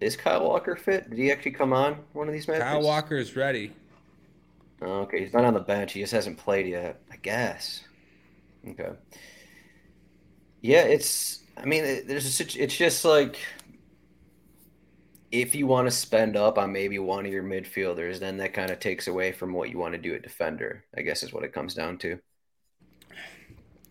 [0.00, 1.08] Is Kyle Walker fit?
[1.08, 2.64] Did he actually come on one of these matches?
[2.64, 3.72] Kyle Walker is ready.
[4.82, 5.92] Oh, okay, he's not on the bench.
[5.92, 7.84] He just hasn't played yet, I guess.
[8.68, 8.90] Okay.
[10.60, 11.41] Yeah, it's.
[11.62, 12.62] I mean, there's a.
[12.62, 13.38] It's just like
[15.30, 18.70] if you want to spend up on maybe one of your midfielders, then that kind
[18.70, 20.84] of takes away from what you want to do at defender.
[20.96, 22.18] I guess is what it comes down to.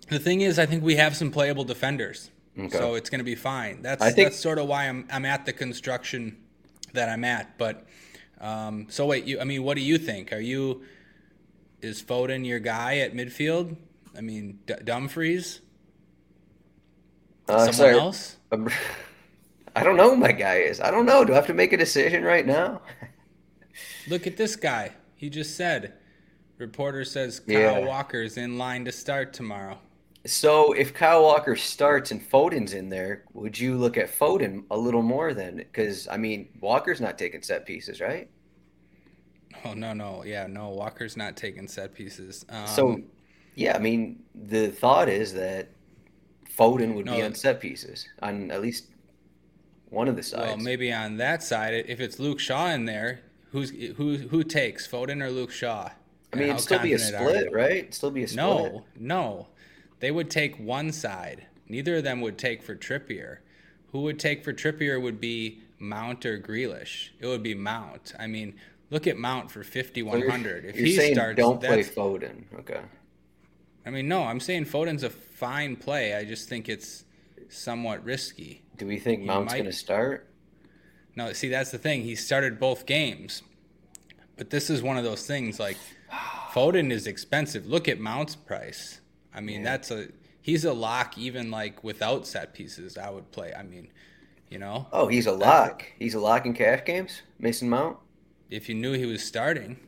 [0.09, 2.29] The thing is, I think we have some playable defenders,
[2.59, 2.77] okay.
[2.77, 3.81] so it's going to be fine.
[3.81, 6.37] That's think, that's sort of why I'm I'm at the construction
[6.93, 7.57] that I'm at.
[7.57, 7.85] But
[8.39, 10.33] um, so wait, you I mean, what do you think?
[10.33, 10.83] Are you
[11.81, 13.77] is Foden your guy at midfield?
[14.15, 15.61] I mean, D- Dumfries.
[17.51, 17.99] Uh, Someone sorry.
[17.99, 18.37] else?
[19.75, 20.79] I don't know who my guy is.
[20.79, 21.23] I don't know.
[21.23, 22.81] Do I have to make a decision right now?
[24.07, 24.93] Look at this guy.
[25.15, 25.93] He just said.
[26.57, 27.79] Reporter says Kyle yeah.
[27.79, 29.79] Walker's in line to start tomorrow.
[30.25, 34.77] So if Kyle Walker starts and Foden's in there, would you look at Foden a
[34.77, 35.57] little more then?
[35.57, 38.29] Because I mean, Walker's not taking set pieces, right?
[39.65, 40.69] Oh no, no, yeah, no.
[40.69, 42.45] Walker's not taking set pieces.
[42.49, 43.01] Um, so,
[43.55, 45.69] yeah, I mean, the thought is that
[46.57, 48.85] Foden would no, be on set pieces on at least
[49.89, 50.47] one of the sides.
[50.47, 54.17] Well, maybe on that side, if it's Luke Shaw in there, who's who?
[54.17, 55.89] Who takes Foden or Luke Shaw?
[56.33, 57.71] I mean, it'd still be a split, right?
[57.71, 58.37] It'd still be a split.
[58.37, 59.47] No, no.
[59.99, 61.45] They would take one side.
[61.67, 63.37] Neither of them would take for Trippier.
[63.91, 67.09] Who would take for Trippier would be Mount or Grealish.
[67.19, 68.13] It would be Mount.
[68.17, 68.55] I mean,
[68.89, 70.65] look at Mount for 5100.
[70.65, 72.43] if he saying starts, don't play Foden.
[72.59, 72.79] Okay.
[73.85, 76.15] I mean, no, I'm saying Foden's a fine play.
[76.15, 77.03] I just think it's
[77.49, 78.61] somewhat risky.
[78.77, 80.27] Do we think Mount's going to start?
[81.15, 82.03] No, see, that's the thing.
[82.03, 83.41] He started both games.
[84.37, 85.77] But this is one of those things like
[86.51, 87.67] Foden is expensive.
[87.67, 89.01] Look at Mount's price.
[89.33, 89.71] I mean, yeah.
[89.71, 90.07] that's a
[90.41, 92.97] he's a lock even like without set pieces.
[92.97, 93.53] I would play.
[93.53, 93.89] I mean,
[94.49, 94.87] you know.
[94.91, 95.85] Oh, he's a lock.
[95.99, 97.21] He's a lock in cash games.
[97.39, 97.97] Mason Mount.
[98.49, 99.79] If you knew he was starting.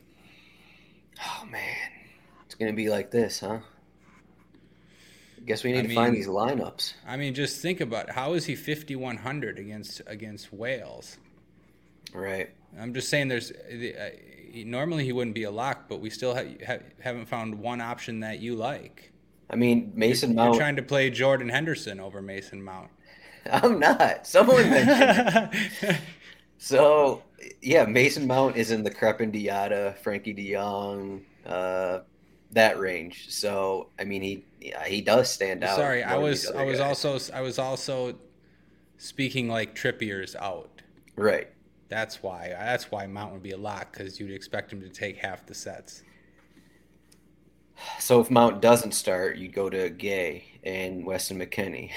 [1.20, 1.90] Oh man,
[2.46, 3.58] it's gonna be like this, huh?
[5.46, 6.94] Guess we need I to mean, find these lineups.
[7.06, 8.14] I mean, just think about it.
[8.14, 11.18] how is he fifty one hundred against against Wales?
[12.12, 12.50] Right.
[12.78, 14.10] I'm just saying, there's uh,
[14.54, 18.20] normally he wouldn't be a lock, but we still ha- ha- haven't found one option
[18.20, 19.12] that you like.
[19.50, 20.54] I mean, Mason you're, Mount.
[20.54, 22.90] You're trying to play Jordan Henderson over Mason Mount.
[23.52, 24.26] I'm not.
[24.26, 25.98] Someone mentioned.
[26.58, 27.22] so
[27.60, 32.00] yeah, Mason Mount is in the Crepin Diatta, Frenkie De Jong, uh,
[32.52, 33.30] that range.
[33.30, 35.76] So I mean, he yeah, he does stand out.
[35.76, 37.04] Sorry, I was I was guys.
[37.04, 38.16] also I was also
[38.96, 40.80] speaking like Trippier's out.
[41.16, 41.48] Right.
[41.90, 45.18] That's why that's why Mount would be a lock because you'd expect him to take
[45.18, 46.02] half the sets.
[47.98, 51.90] So if Mount doesn't start, you'd go to Gueye and Weston McKennie.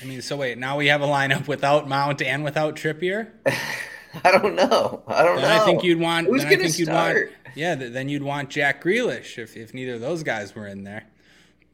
[0.00, 3.30] I mean, so wait, now we have a lineup without Mount and without Trippier.
[4.24, 5.02] I don't know.
[5.08, 5.62] I don't then know.
[5.62, 6.28] I think you'd want.
[6.28, 7.32] Who's gonna I think start?
[7.54, 7.60] You'd.
[7.60, 11.06] Yeah, then you'd want Jack Grealish if if neither of those guys were in there.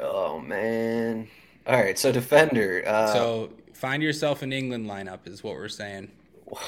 [0.00, 1.28] oh man!
[1.66, 2.82] All right, so defender.
[2.86, 6.10] Uh, so find yourself an England lineup is what we're saying.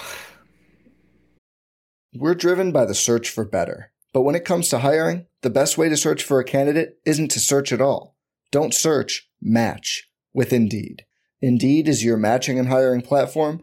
[2.15, 3.91] We're driven by the search for better.
[4.13, 7.31] But when it comes to hiring, the best way to search for a candidate isn't
[7.31, 8.17] to search at all.
[8.51, 11.07] Don't search, match with Indeed.
[11.41, 13.63] Indeed is your matching and hiring platform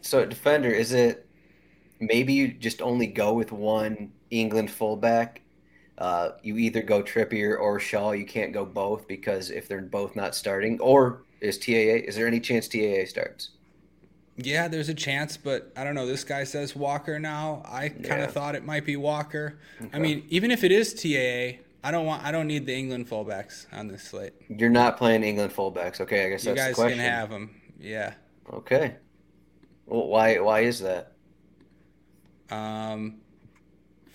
[0.00, 1.26] So defender, is it
[2.00, 5.42] maybe you just only go with one England fullback?
[5.98, 8.12] Uh, you either go Trippier or Shaw.
[8.12, 12.04] You can't go both because if they're both not starting, or is TAA?
[12.06, 13.50] Is there any chance TAA starts?
[14.36, 16.06] Yeah, there's a chance, but I don't know.
[16.06, 17.62] This guy says Walker now.
[17.64, 18.26] I kind of Yeah.
[18.26, 19.58] thought it might be Walker.
[19.94, 22.22] I mean, even if it is TAA, I don't want.
[22.22, 24.34] I don't need the England fullbacks on this slate.
[24.50, 26.02] You're not playing England fullbacks.
[26.02, 27.58] Okay, I guess You that's guys the can have them.
[27.80, 28.12] Yeah.
[28.52, 28.96] Okay.
[29.86, 30.38] Well, why?
[30.38, 31.12] Why is that?
[32.50, 33.20] Um,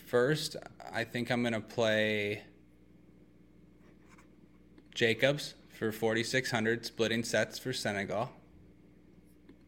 [0.08, 0.58] first,
[0.94, 2.44] I think I'm gonna play
[4.94, 8.30] Jakobs for 4600, splitting sets for Senegal.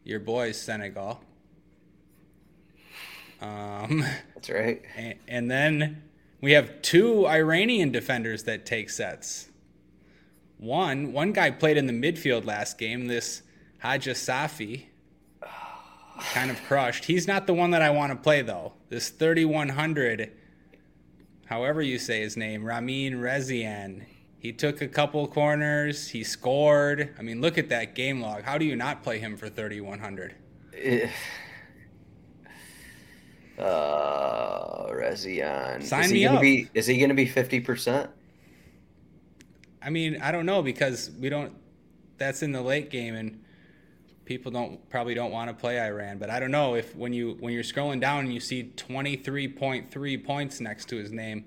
[0.04, 1.22] Your boys Senegal.
[3.42, 4.82] Um, That's right.
[4.96, 6.04] and, and then
[6.42, 9.50] we have two Iranian defenders that take sets.
[10.58, 13.08] One one guy played in the midfield last game.
[13.08, 13.42] This
[13.84, 14.84] Hajsafi
[16.32, 17.06] kind of crushed.
[17.06, 18.74] He's not the one that I want to play though.
[18.90, 20.32] This 3100,
[21.46, 24.06] however you say his name, Ramin Rezaeian.
[24.40, 26.10] He took a couple corners.
[26.10, 27.16] He scored.
[27.18, 28.44] I mean, look at that game log.
[28.44, 30.36] How do you not play him for 3100?
[30.78, 31.10] Eh.
[33.56, 35.84] Uh, Rezaeian.
[35.84, 36.42] Sign is he me gonna up.
[36.42, 38.10] Be, is he going to be fifty percent?
[39.80, 41.54] I mean, I don't know because we don't.
[42.18, 43.44] That's in the late game, and
[44.26, 46.18] people don't probably don't want to play Iran.
[46.18, 50.26] But I don't know if when you when you're scrolling down and you see 23.3
[50.26, 51.46] points next to his name,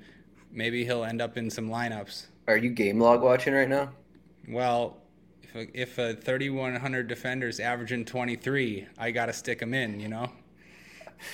[0.51, 2.27] maybe he'll end up in some lineups.
[2.49, 3.91] Are you game log watching right now?
[4.49, 4.99] Well,
[5.43, 10.01] if a, if a 3100 defender's averaging 23, I gotta stick him in.
[10.01, 10.31] You know.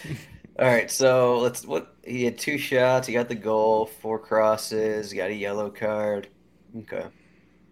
[0.59, 1.64] All right, so let's.
[1.64, 3.07] What he had two shots.
[3.07, 5.11] He got the goal, four crosses.
[5.11, 6.28] He got a yellow card.
[6.76, 7.07] Okay.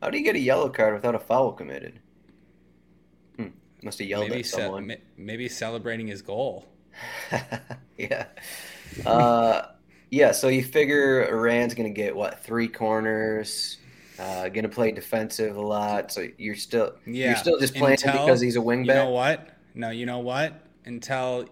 [0.00, 2.00] How do you get a yellow card without a foul committed?
[3.82, 4.86] Must have yelled Maybe at someone.
[4.88, 6.66] ma- maybe celebrating his goal.
[7.96, 8.26] yeah.
[9.06, 9.62] Uh,
[10.10, 10.32] yeah.
[10.32, 13.78] So you figure Iran's gonna get what three corners.
[14.18, 16.12] Uh, gonna play defensive a lot.
[16.12, 17.28] So you're still Yeah.
[17.28, 18.86] you're still just playing him until- because he's a wingback.
[18.86, 19.48] You know what?
[19.74, 20.60] No, you know what?
[20.84, 21.48] Until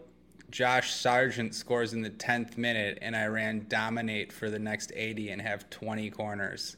[0.51, 5.41] Josh Sargent scores in the 10th minute and Iran dominate for the next 80 and
[5.43, 6.77] have 20 corners.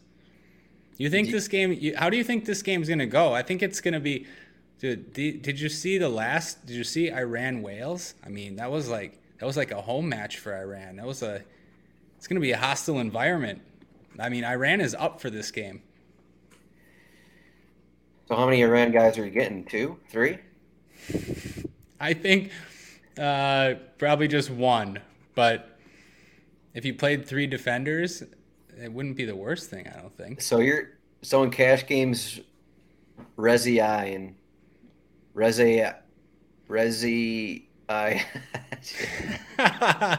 [0.96, 3.32] You think this game, you, how do you think this game's going to go?
[3.32, 4.26] I think it's going to be,
[4.80, 8.14] dude, did, did you see the last, did you see Iran Wales?
[8.24, 10.96] I mean, that was like, that was like a home match for Iran.
[10.96, 11.42] That was a,
[12.16, 13.62] it's going to be a hostile environment.
[14.18, 15.82] I mean, Iran is up for this game.
[18.26, 19.64] So how many Iran guys are you getting?
[19.64, 20.38] Two, three?
[22.00, 22.50] I think
[23.18, 25.00] uh, probably just one.
[25.34, 25.78] But
[26.74, 28.22] if you played three defenders,
[28.78, 29.88] it wouldn't be the worst thing.
[29.88, 30.40] I don't think.
[30.40, 30.90] So you're
[31.22, 32.40] so in cash games,
[33.36, 34.34] Rezi and
[35.34, 35.94] Rezi
[36.68, 38.24] Rezi I.
[39.58, 40.16] yeah,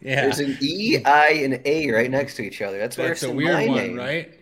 [0.00, 2.78] There's an E, I, and A right next to each other.
[2.78, 3.96] That's, a weird one, name.
[3.96, 4.32] right?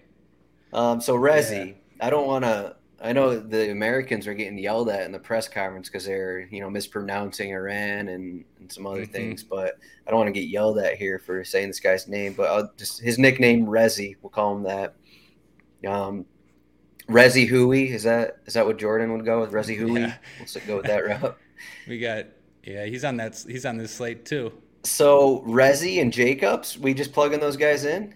[0.72, 2.76] Um, so Rezi, I don't want to.
[3.00, 6.61] I know the Americans are getting yelled at in the press conference because they're you
[6.61, 9.12] know mispronouncing Iran and, and some other Mhm.
[9.12, 12.33] things, but I don't want to get yelled at here for saying this guy's name.
[12.35, 14.94] But I'll just his nickname Rezi, we'll call him that.
[15.87, 16.26] Um,
[17.09, 19.53] Rezi Hui is that is that what Jordan would go with?
[19.53, 20.14] Rezi Hui, Yeah.
[20.38, 21.37] we'll go with that route.
[21.88, 22.27] We got
[22.62, 22.85] yeah.
[22.85, 23.42] He's on that.
[23.49, 24.53] He's on this slate too.
[24.85, 28.15] So Rezi and Jakobs, we just plugging those guys in.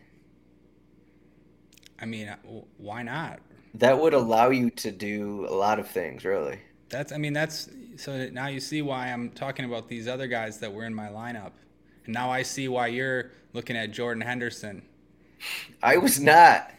[2.01, 2.37] I mean, uh,
[2.79, 3.41] why not?
[3.75, 6.61] That would allow you to do a lot of things, really.
[6.89, 7.11] That's.
[7.13, 7.69] I mean, that's.
[7.97, 11.09] So now you see why I'm talking about these other guys that were in my
[11.09, 11.53] lineup,
[12.05, 14.83] and now I see why you're looking at Jordan Henderson.
[15.83, 16.71] I was not.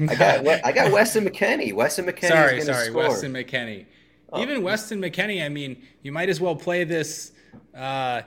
[0.00, 1.72] I got I got Weston McKennie.
[1.72, 3.02] Weston McKennie sorry, sorry, score.
[3.08, 3.86] Weston McKennie.
[4.32, 4.42] Oh.
[4.42, 7.32] Even Weston McKennie, I mean, you might as well play this
[7.74, 8.22] uh,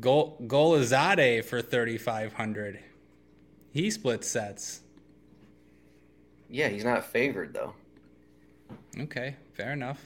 [0.00, 2.80] Gol- Gholizadeh for 3,500.
[3.72, 4.80] He splits sets.
[6.48, 7.74] Yeah, he's not favored though.
[8.98, 10.04] Okay, fair enough.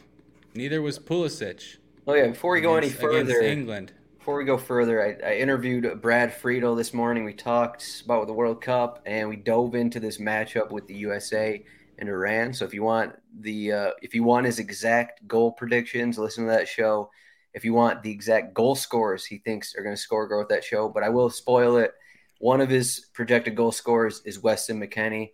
[0.55, 1.77] Neither was Pulisic.
[2.07, 3.93] Oh yeah, before we go any against- further, England.
[4.25, 7.25] Before we go further, I, I interviewed Brad Friedel this morning.
[7.25, 11.63] We talked about the World Cup and we dove into this matchup with the USA
[11.99, 12.55] and Iran.
[12.55, 16.53] So if you want the uh, if you want his exact goal predictions, listen to
[16.53, 17.11] that show.
[17.53, 20.49] If you want the exact goal scores he thinks are going to score, go with
[20.49, 20.89] that show.
[20.89, 21.93] But I will spoil it.
[22.39, 25.33] One of his projected goal scores is Weston McKennie.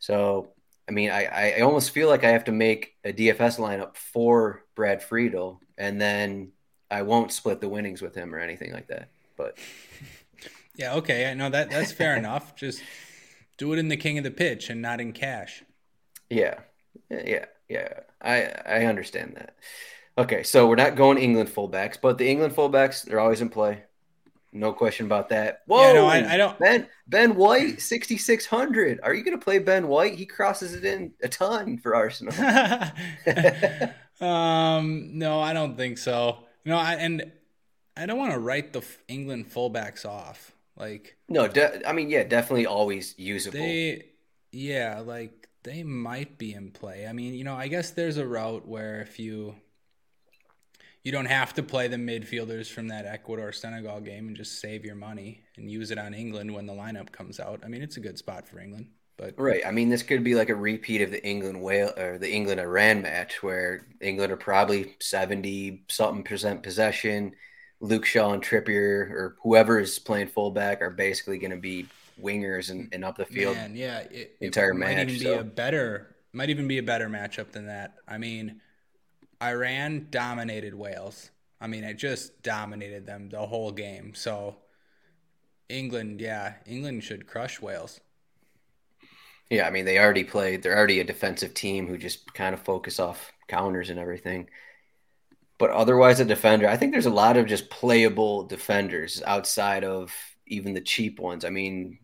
[0.00, 0.48] So
[0.88, 4.64] I mean, I, I almost feel like I have to make a DFS lineup for
[4.74, 6.50] Brad Friedel, and then
[6.92, 9.08] I won't split the winnings with him or anything like that.
[9.36, 9.56] But
[10.76, 11.30] Yeah, okay.
[11.30, 12.54] I know that that's fair enough.
[12.56, 12.82] Just
[13.58, 15.62] do it in the king of the pitch and not in cash.
[16.30, 16.60] yeah,
[17.10, 17.88] yeah, yeah,
[18.20, 19.54] I I understand that.
[20.18, 23.82] Okay, so we're not going England fullbacks, but the England fullbacks they're always in play.
[24.54, 25.62] No question about that.
[25.66, 29.00] Whoa, Yeah, no, I- I don't- Ben Ben White, sixty six hundred.
[29.02, 30.14] Are you going to play Ben White?
[30.14, 32.34] He crosses it in a ton for Arsenal.
[34.20, 36.44] um, no, I don't think so.
[36.64, 37.32] No, I, and
[37.96, 40.52] I don't want to write the England fullbacks off.
[40.76, 43.58] Like no, de- I mean, yeah, definitely always usable.
[43.58, 44.04] they,
[44.52, 47.06] yeah, like they might be in play.
[47.06, 49.54] I mean, you know, I guess there's a route where if you
[51.02, 54.84] you don't have to play the midfielders from that Ecuador Senegal game and just save
[54.84, 57.60] your money and use it on England when the lineup comes out.
[57.64, 58.86] I mean, it's a good spot for England,
[59.22, 59.64] but Right.
[59.64, 62.60] I mean, this could be like a repeat of the England whale or the England
[62.60, 67.34] Iran match where England are probably 70 something percent possession.
[67.80, 71.86] Luke Shaw and Trippier or whoever is playing fullback are basically going to be
[72.20, 73.56] wingers and, and up the field.
[73.56, 76.82] Man, yeah, it, it entire might match, even be a better, might even be a
[76.82, 77.94] better matchup than that.
[78.06, 78.60] I mean,
[79.42, 81.30] Iran dominated Wales.
[81.60, 84.14] I mean, it just dominated them the whole game.
[84.14, 84.56] So
[85.68, 88.00] England, yeah, England should crush Wales.
[89.52, 89.66] Yeah.
[89.66, 92.98] I mean, they already played, they're already a defensive team who just kind of focus
[92.98, 94.48] off counters and everything.
[95.58, 100.10] But otherwise, a defender, I think there's a lot of just playable defenders outside of
[100.46, 101.44] even the cheap ones.
[101.44, 101.98] I mean,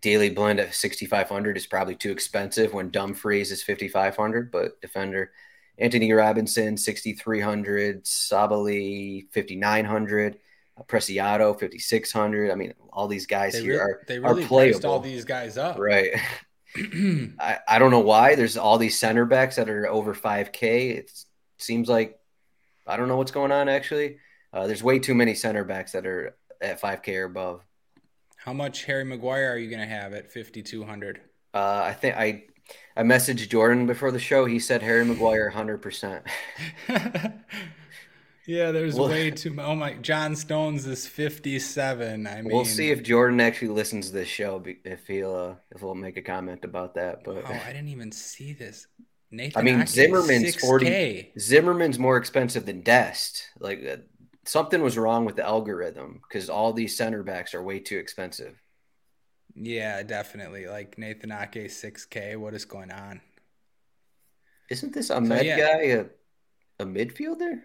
[0.00, 5.32] Daley Blind at 6,500 is probably too expensive when Dumfries is 5,500, but defender
[5.78, 10.38] Antonee Robinson, 6,300, Sabaly, 5,900,
[10.88, 12.50] Preciado, 5,600.
[12.50, 15.24] I mean, all these guys They, here re- are, they are really priced all these
[15.24, 15.78] guys up.
[15.78, 16.10] Right.
[16.76, 20.96] I, I don't know why there's all these center backs that are over 5K.
[20.96, 21.10] It
[21.58, 22.18] seems like
[22.86, 24.18] I don't know what's going on actually.
[24.52, 27.64] Uh, there's way too many center backs that are at 5K or above.
[28.36, 31.20] How much Harry Maguire are you going to have at 5,200?
[31.52, 32.44] Uh, I think I
[32.96, 34.44] I messaged Jordan before the show.
[34.44, 36.22] He said Harry Maguire 100%.
[38.50, 39.66] yeah, there's Well- way too much.
[39.66, 42.26] Oh my, John Stones is 57.
[42.26, 45.80] I mean, we'll see if Jordan actually listens to this show if he'll uh, if
[45.80, 47.22] he'll make a comment about that.
[47.24, 48.86] But Oh, I didn't even see this.
[49.30, 50.60] Nathan I mean, Zimmerman's 6K.
[50.60, 51.32] 40.
[51.38, 53.44] Zimmerman's more expensive than Dest.
[53.60, 53.96] Like uh,
[54.44, 58.60] something was wrong with the algorithm because all these center backs are way too expensive.
[59.54, 60.66] Yeah, definitely.
[60.66, 62.36] Like Nathan Ake, 6K.
[62.36, 63.20] What is going on?
[64.68, 65.58] Isn't this Ahmed yeah.
[65.58, 66.04] guy a,
[66.80, 67.62] a midfielder?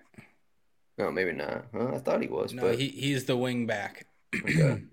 [0.98, 1.66] No, maybe not.
[1.74, 1.92] Huh?
[1.96, 4.08] I thought he was, No, but he, he's the wing back.
[4.34, 4.84] Okay.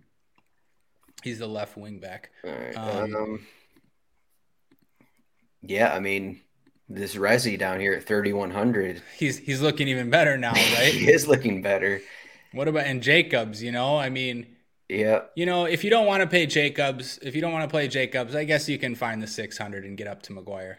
[1.22, 2.30] he's the left wing back.
[2.44, 2.76] all right.
[2.76, 3.46] um, Um,
[5.62, 6.40] yeah, I mean,
[6.88, 10.92] this Resi down here at 3100, He's he's looking even better now, right?
[10.92, 12.00] he is looking better.
[12.53, 13.62] what about and Jakobs?
[13.62, 14.57] You know, I mean,
[14.88, 17.72] Yeah, you know, if you don't want to pay Jakobs, if you don't want to
[17.72, 20.78] play Jakobs, I guess you can find the 600 and get up to Maguire.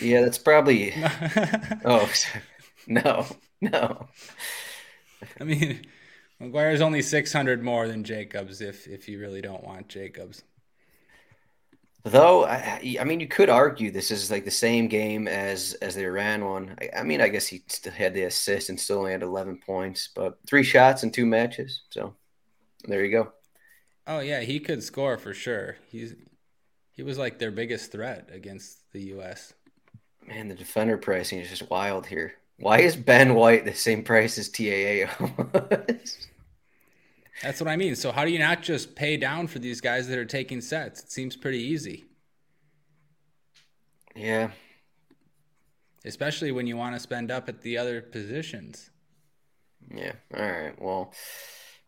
[0.00, 0.94] Yeah, that's probably.
[1.84, 2.10] Oh
[2.86, 3.26] no,
[3.60, 4.08] no.
[5.40, 5.86] I mean,
[6.38, 10.42] Maguire's only 600 more than Jakobs if if you really don't want Jakobs.
[12.04, 15.96] Though I, I mean, you could argue this is like the same game as as
[15.96, 16.76] the Iran one.
[16.80, 19.58] I, I mean, I guess he still had the assist and still only had eleven
[19.58, 21.82] points, but three shots in two matches.
[21.90, 22.14] So
[22.84, 23.32] there you go.
[24.06, 25.76] Oh yeah, he could score for sure.
[25.88, 26.14] He's
[26.92, 29.54] he was like their biggest threat against the US.
[30.28, 32.34] Man, the defender pricing is just wild here.
[32.58, 35.10] Why is Ben White the same price as TAA?
[35.20, 36.28] almost?
[37.42, 37.96] That's what I mean.
[37.96, 41.02] So how do you not just pay down for these guys that are taking sets?
[41.02, 42.06] It seems pretty easy,
[44.14, 44.50] yeah,
[46.04, 48.90] especially when you want to spend up at the other positions.
[49.94, 50.12] yeah.
[50.34, 50.80] All right.
[50.80, 51.12] Well,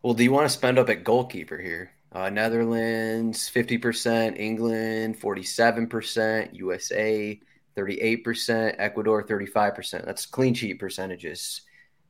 [0.03, 1.91] well, do you want to spend up at goalkeeper here?
[2.11, 7.39] Uh, Netherlands 50%, England 47%, USA
[7.79, 10.05] 38%, Ecuador 35%.
[10.05, 11.61] That's clean sheet percentages.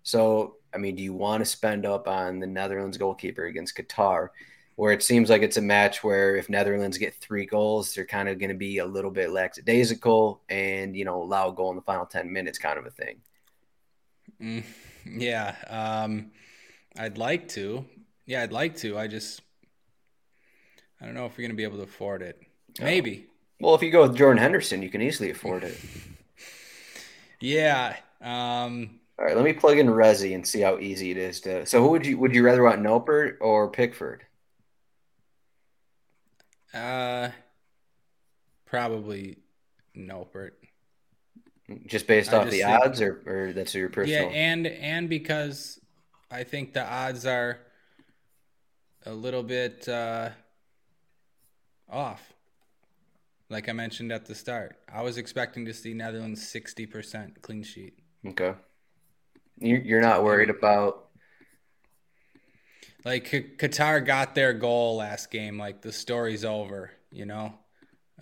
[0.03, 4.29] So, I mean, do you want to spend up on the Netherlands goalkeeper against Qatar,
[4.75, 8.29] where it seems like it's a match where if Netherlands get three goals, they're kind
[8.29, 11.75] of going to be a little bit lackadaisical and, you know, allow a goal in
[11.75, 13.17] the final 10 minutes kind of a thing?
[14.41, 14.63] Mm,
[15.05, 15.55] yeah.
[15.67, 16.31] Um,
[16.97, 17.85] I'd like to.
[18.25, 18.97] Yeah, I'd like to.
[18.97, 19.41] I just,
[21.01, 22.41] I don't know if we're going to be able to afford it.
[22.79, 23.28] Maybe.
[23.59, 25.77] Well, if you go with Jordan Henderson, you can easily afford it.
[27.41, 27.95] yeah.
[28.21, 31.65] Um, All right, let me plug in Resi and see how easy it is to.
[31.65, 34.23] So, who would you would you rather want, Noppert or Pickford?
[36.73, 37.29] uh,
[38.65, 39.37] probably
[39.97, 40.51] Noppert.
[41.85, 44.23] Just based I off just the think- odds, or, or that's your personal.
[44.23, 45.79] Yeah, and and because
[46.31, 47.59] I think the odds are
[49.05, 50.29] a little bit uh,
[51.89, 52.28] off.
[53.49, 57.63] Like I mentioned at the start, I was expecting to see Netherlands sixty percent clean
[57.63, 57.99] sheet.
[58.27, 58.53] okay,
[59.59, 61.05] you, you're not worried about.
[63.05, 65.57] Like Qatar got their goal last game.
[65.57, 66.91] Like the story's over.
[67.11, 67.53] You know,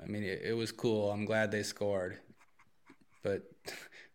[0.01, 1.11] I mean it, it was cool.
[1.11, 2.19] I'm glad they scored,
[3.21, 3.43] but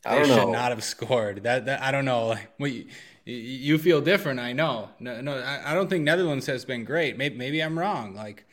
[0.06, 1.42] I they should not have scored.
[1.42, 2.28] That, that I don't know.
[2.28, 2.86] Like what you,
[3.24, 4.40] you feel different.
[4.40, 4.88] I know.
[4.98, 5.38] No, no.
[5.38, 7.18] I, I don't think Netherlands has been great.
[7.18, 8.14] Maybe maybe I'm wrong.
[8.14, 8.46] Like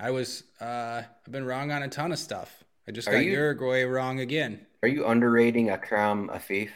[0.00, 0.44] I was.
[0.60, 2.64] Uh, I've been wrong on a ton of stuff.
[2.88, 4.66] I just Are got you- Uruguay wrong again.
[4.82, 6.70] Are you underrating Akram Afif?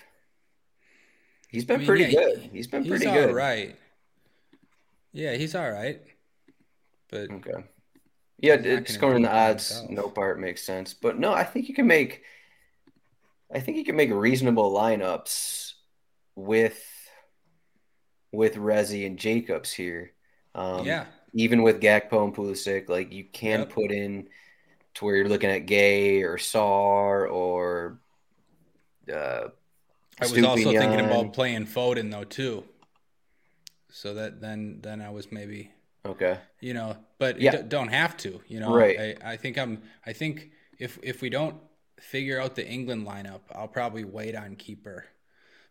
[1.48, 2.38] He's been I mean, pretty yeah, good.
[2.38, 3.34] he- He's been he's pretty all good.
[3.34, 3.76] right.
[5.12, 6.02] Yeah, he's all right.
[7.10, 7.64] But Okay.
[8.40, 9.80] Yeah, He's not it's gonna in the odds.
[9.80, 10.14] himself.
[10.14, 12.22] Noppert makes sense, but no, I think you can make.
[13.52, 15.72] I think you can make reasonable lineups
[16.34, 16.82] with
[18.32, 20.12] with Rezi and Jakobs here.
[20.56, 23.70] Um, yeah, even with Gakpo and Pulisic, like you can Yep.
[23.70, 24.28] put in
[24.94, 27.98] to where you're looking at Gueye or Sarr or
[29.12, 29.48] uh,
[30.20, 32.64] I was also thinking about playing Foden though too.
[33.90, 35.70] So that then then I was maybe
[36.06, 36.38] okay.
[36.60, 37.56] you know, but Yeah.
[37.56, 38.74] d- don't have to, you know.
[38.74, 39.16] Right.
[39.22, 39.82] I, I think I'm.
[40.06, 41.56] I think if if we don't
[42.00, 45.06] figure out the England lineup, I'll probably wait on keeper.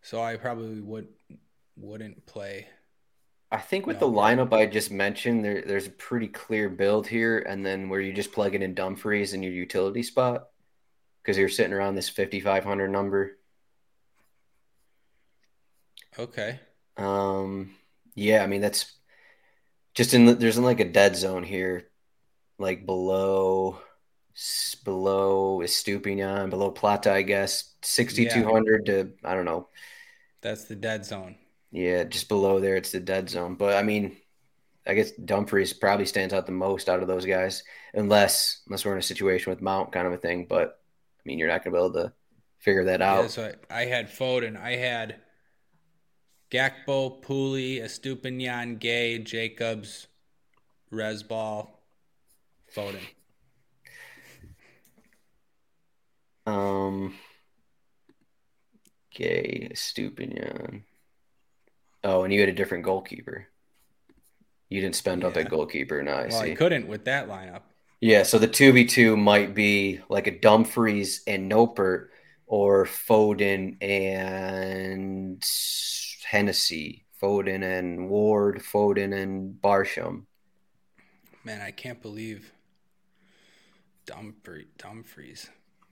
[0.01, 1.07] So I probably would
[1.77, 2.67] wouldn't play.
[3.53, 7.07] I think with No, the lineup I just mentioned, there there's a pretty clear build
[7.07, 10.49] here, and then where you just plug it in Dumfries in your utility spot
[11.21, 13.37] because you're sitting around this 5,500 number.
[16.17, 16.59] Okay.
[16.97, 17.75] Um,
[18.15, 18.97] yeah, I mean that's
[19.93, 21.89] just in the, there's like a dead zone here,
[22.59, 23.79] like below
[24.83, 29.69] below Estupiñán, below Plata, I guess, 6,200 to I don't know.
[30.41, 31.37] That's the dead zone.
[31.73, 33.55] Yeah, just below there, it's the dead zone.
[33.57, 34.17] But I mean,
[34.87, 37.63] I guess Dumfries probably stands out the most out of those guys,
[37.93, 40.47] unless unless we're in a situation with Mount kind of a thing.
[40.47, 40.69] But
[41.19, 42.13] I mean, you're not gonna be able to
[42.59, 43.27] figure that Yeah, out.
[43.27, 44.57] so I, I had Foden.
[44.59, 45.21] I had
[46.49, 50.07] Gakpo, Pooley, Estupiñán, Gueye, Jakobs,
[50.91, 51.69] Resball,
[52.67, 53.07] Foden.
[56.45, 57.13] Um,
[59.15, 60.83] Gueye Stupinian.
[62.03, 63.47] Oh, and you had a different goalkeeper.
[64.69, 65.43] You didn't spend up Yeah.
[65.45, 66.03] at goalkeeper.
[66.03, 66.51] No, I Well, see.
[66.51, 67.63] I couldn't with that lineup.
[68.01, 72.09] Yeah, so the two v two might be like a Dumfries and Noppert,
[72.45, 75.43] or Foden and
[76.25, 80.25] Hennessey, Foden and Ward, Foden and Barsham.
[81.43, 82.51] Man, I can't believe
[84.05, 84.67] Dumfries.
[84.77, 85.49] Dumfries.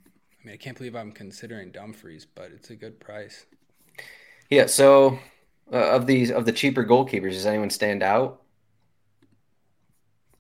[0.08, 3.46] I mean, I can't believe I'm considering Dumfries, but it's a good price.
[4.50, 5.20] Yeah, so
[5.72, 8.44] uh, of these of the cheaper goalkeepers, does anyone stand out?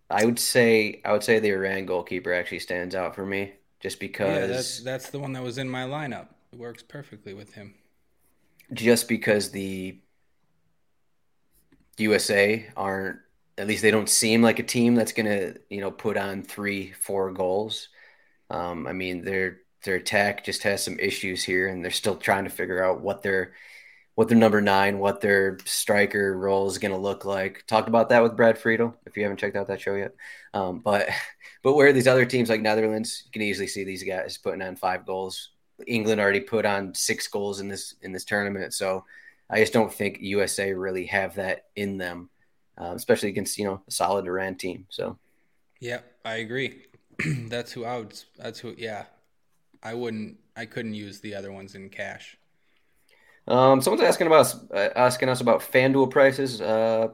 [0.09, 3.99] I would say I would say the Iran goalkeeper actually stands out for me, just
[3.99, 6.29] because Yeah, that's that's the one that was in my lineup.
[6.51, 7.75] It works perfectly with him.
[8.73, 9.99] just because the
[11.97, 13.19] USA aren't
[13.57, 16.91] at least they don't seem like a team that's gonna you know put on three
[16.93, 17.89] four goals.
[18.49, 22.45] Um, I mean their their attack just has some issues here, and they're still trying
[22.45, 23.53] to figure out what their
[24.15, 27.65] what their number nine, what their striker role is going to look like.
[27.67, 28.95] Talked about that with Brad Friedel.
[29.05, 30.13] If you haven't checked out that show yet,
[30.53, 31.09] um, but
[31.63, 34.75] but where these other teams like Netherlands, you can easily see these guys putting on
[34.75, 35.51] five goals.
[35.87, 39.05] England already put on six goals in this in this tournament, so
[39.49, 42.29] I just don't think USA really have that in them,
[42.77, 44.85] uh, especially against you know a solid Iran team.
[44.89, 45.17] So
[45.79, 46.85] Yeah, I agree.
[47.47, 48.19] that's who I would.
[48.37, 48.75] That's who.
[48.77, 49.05] Yeah,
[49.81, 50.37] I wouldn't.
[50.55, 52.37] I couldn't use the other ones in cash.
[53.51, 56.61] Um, someone's asking about us, uh, asking us about FanDuel prices.
[56.61, 57.09] Uh,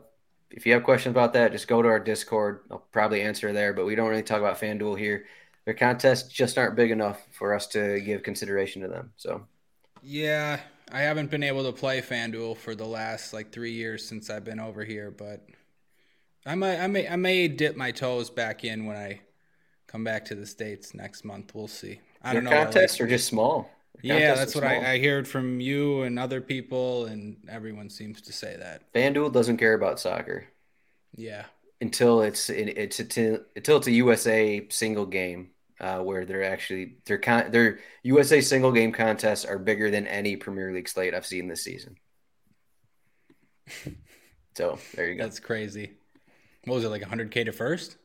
[0.51, 2.61] if you have questions about that, just go to our Discord.
[2.71, 5.25] I'll probably answer there, but we don't really talk about FanDuel here.
[5.65, 9.11] Their contests just aren't big enough for us to give consideration to them.
[9.17, 9.47] So,
[10.01, 10.59] yeah,
[10.91, 14.43] I haven't been able to play FanDuel for the last like three years since I've
[14.43, 15.45] been over here, but
[16.45, 19.21] I might, I may, I may dip my toes back in when I
[19.87, 21.55] come back to the states next month.
[21.55, 22.01] We'll see.
[22.23, 22.51] I Their don't know.
[22.51, 23.76] contests are just small.
[24.05, 24.63] Their yeah, that's what.
[24.63, 28.83] I, I heard from you and other people, and everyone seems to say that.
[28.93, 30.47] FanDuel doesn't care about soccer
[31.17, 31.45] Yeah,
[31.81, 37.19] until it's it's until until it's a USA single game uh, where they're actually their
[37.19, 41.47] con their USA single game contests are bigger than any Premier League slate I've seen
[41.47, 41.97] this season.
[44.55, 45.23] So there you go.
[45.23, 45.97] that's crazy.
[46.65, 47.97] What was it like 100k to first?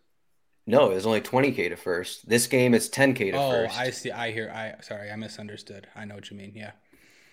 [0.66, 2.28] No, it was only 20k to first.
[2.28, 3.78] This game is 10k to Oh, first.
[3.78, 4.10] I see.
[4.10, 4.50] I hear.
[4.50, 5.88] I sorry, I misunderstood.
[5.94, 6.52] I know what you mean.
[6.54, 6.72] Yeah.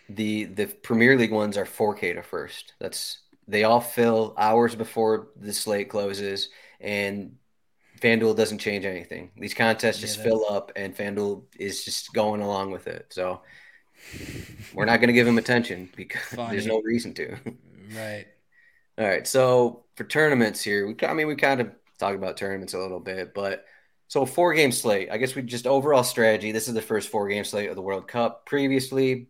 [0.09, 2.73] The the Premier League ones are 4K to first.
[2.79, 6.49] That's they all fill hours before the slate closes,
[6.79, 7.37] and
[8.01, 9.31] FanDuel doesn't change anything.
[9.37, 13.07] These contests just Yeah, fill up, and FanDuel is just going along with it.
[13.11, 13.41] So
[14.73, 16.51] we're not going to give them attention because Funny.
[16.51, 17.37] there's no reason to.
[17.91, 18.27] Right.
[18.97, 22.73] All right, so for tournaments here, we I mean we kind of talked about tournaments
[22.73, 23.65] a little bit, but
[24.07, 25.09] so four game slate.
[25.11, 26.51] I guess we just overall strategy.
[26.51, 28.45] This is the first four game slate of the World Cup.
[28.45, 29.27] Previously,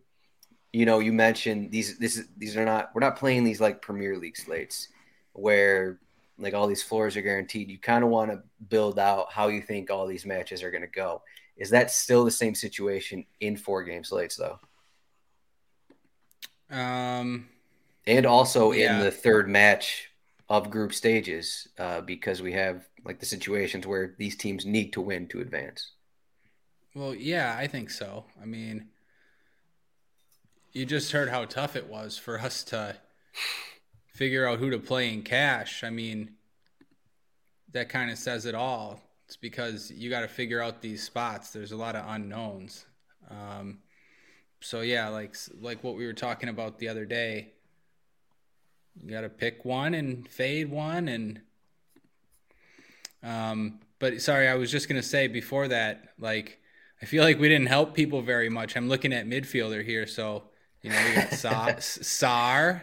[0.72, 1.98] you know, you mentioned these.
[1.98, 2.90] This is these are not.
[2.94, 4.88] We're not playing these like Premier League slates
[5.32, 5.98] where
[6.38, 7.68] like all these floors are guaranteed.
[7.70, 10.80] You kind of want to build out how you think all these matches are going
[10.80, 11.22] to go.
[11.56, 14.58] Is that still the same situation in four game slates though?
[16.70, 17.48] Um.
[18.06, 18.98] and also Yeah.
[18.98, 20.09] in the third match
[20.50, 25.00] of group stages uh, because we have like the situations where these teams need to
[25.00, 25.92] win to advance.
[26.94, 28.24] Well, yeah, I think so.
[28.42, 28.88] I mean,
[30.72, 32.96] you just heard how tough it was for us to
[34.08, 35.84] figure out who to play in cash.
[35.84, 36.32] I mean,
[37.72, 39.00] that kind of says it all.
[39.26, 41.50] It's because you got to figure out these spots.
[41.50, 42.86] There's a lot of unknowns.
[43.30, 43.78] Um,
[44.60, 47.52] so yeah, like like what we were talking about the other day.
[49.02, 51.40] You got to pick one and fade one and
[53.22, 56.58] um but sorry, I was just going to say before that like
[57.02, 58.76] I feel like we didn't help people very much.
[58.76, 60.44] I'm looking at midfielder here, so
[60.82, 62.82] you know, we got Sa- Sarr,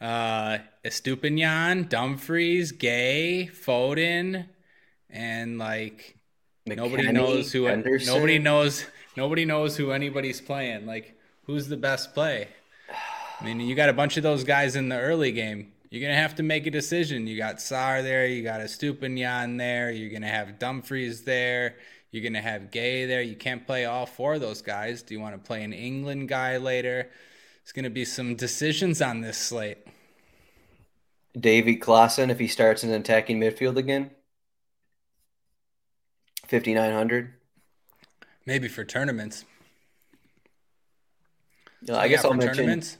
[0.00, 4.46] uh Estupiñán, Dumfries, Gueye, Foden,
[5.10, 6.16] and like
[6.66, 8.12] nobody knows who Henderson.
[8.14, 8.84] nobody knows
[9.16, 10.86] nobody knows who anybody's playing.
[10.86, 12.48] Like who's the best play?
[13.40, 15.72] I mean, you got a bunch of those guys in the early game.
[15.90, 17.26] You're gonna have to make a decision.
[17.26, 21.76] You got Sarr there, you got a Stupinian there, you're gonna have Dumfries there,
[22.10, 23.22] you're gonna have Gueye there.
[23.22, 25.02] You can't play all four of those guys.
[25.02, 27.10] Do you want to play an England guy later?
[27.62, 29.78] It's gonna be some decisions on this slate.
[31.38, 34.10] Davy Klaassen if he starts in attacking midfield again.
[36.48, 37.34] 5900.
[38.46, 39.44] Maybe for tournaments.
[41.88, 42.98] Uh, I guess Yeah, I'll mention tournaments.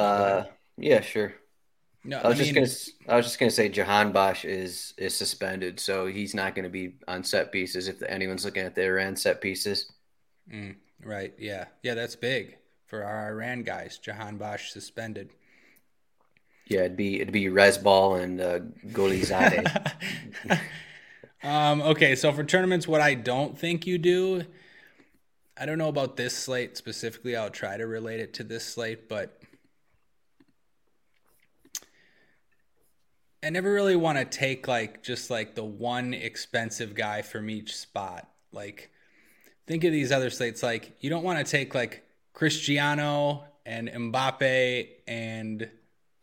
[0.00, 0.44] Uh
[0.76, 1.34] yeah, sure.
[2.04, 4.94] No, I was I just mean, gonna s- I was just gonna say Jahanbakhsh is
[4.98, 8.84] is suspended, so he's not gonna be on set pieces if anyone's looking at the
[8.84, 9.90] Iran set pieces.
[10.52, 11.34] mm, right?
[11.38, 13.98] Yeah, yeah, that's big for our Iran guys.
[14.02, 15.30] Jahanbakhsh suspended.
[16.66, 18.60] Yeah, it'd be it'd be Rezbal and uh,
[18.92, 19.66] Gholizadeh.
[21.42, 24.44] Um, okay, so for tournaments, what I don't think you do,
[25.56, 27.36] I don't know about this slate specifically.
[27.36, 29.39] I'll try to relate it to this slate, but
[33.42, 37.76] I never really want to take like just like the one expensive guy from each
[37.76, 38.28] spot.
[38.52, 38.90] Like,
[39.66, 40.62] think of these other slates.
[40.62, 45.70] Like, you don't want to take like Cristiano and Mbappe and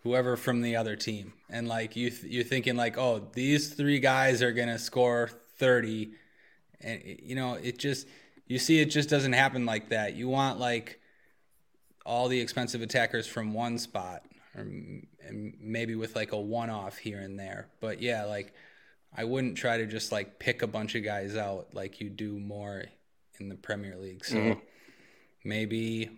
[0.03, 3.99] whoever from the other team, and like you th- you're thinking like, oh, these three
[3.99, 6.11] guys are gonna score thirty,
[6.81, 8.07] and you know it just
[8.47, 10.15] you see it just doesn't happen like that.
[10.15, 10.99] You want like
[12.05, 14.23] all the expensive attackers from one spot,
[14.57, 17.69] or and maybe with like a one-off here and there.
[17.79, 18.53] But yeah, like
[19.15, 22.39] I wouldn't try to just like pick a bunch of guys out like you do
[22.39, 22.85] more
[23.39, 24.25] in the Premier League.
[24.25, 24.61] So Mhm.
[25.43, 26.09] maybe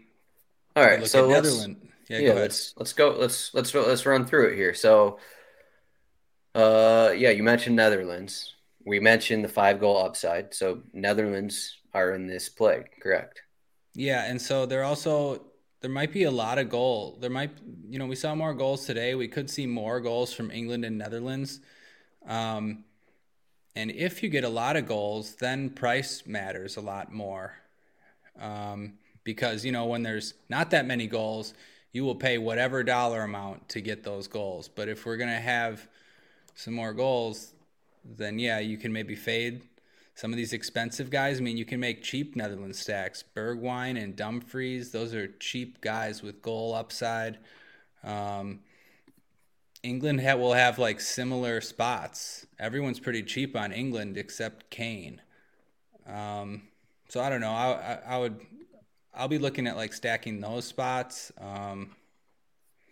[0.75, 1.85] All right, so let's Netherlands.
[2.07, 4.73] Yeah, yeah, go let's let's go let's let's let's run through it here.
[4.73, 5.19] So,
[6.55, 8.55] uh, yeah, you mentioned Netherlands.
[8.85, 10.53] We mentioned the five goal upside.
[10.53, 13.41] So Netherlands are in this play, correct?
[13.93, 15.45] Yeah, and so they're also
[15.81, 17.17] there might be a lot of goal.
[17.19, 17.51] There might
[17.89, 19.15] you know we saw more goals today.
[19.15, 21.61] We could see more goals from England and Netherlands.
[22.27, 22.83] Um,
[23.75, 27.53] and if you get a lot of goals, then price matters a lot more.
[28.39, 31.53] Um, because you know when there's not that many goals,
[31.93, 34.67] you will pay whatever dollar amount to get those goals.
[34.67, 35.87] But if we're gonna have
[36.55, 37.53] some more goals,
[38.03, 39.61] then yeah, you can maybe fade
[40.19, 41.39] some of these expensive guys.
[41.39, 43.23] I mean, you can make cheap Netherlands stacks.
[43.33, 47.37] Bergwijn and Dumfries, those are cheap guys with goal upside.
[48.03, 48.59] Um,
[49.81, 52.45] England ha- will have like similar spots.
[52.59, 55.21] Everyone's pretty cheap on England except Kane.
[56.05, 56.63] Um,
[57.07, 57.53] so I don't know.
[57.53, 58.41] I, I, I would
[59.13, 61.31] I'll be looking at like stacking those spots.
[61.39, 61.95] Um,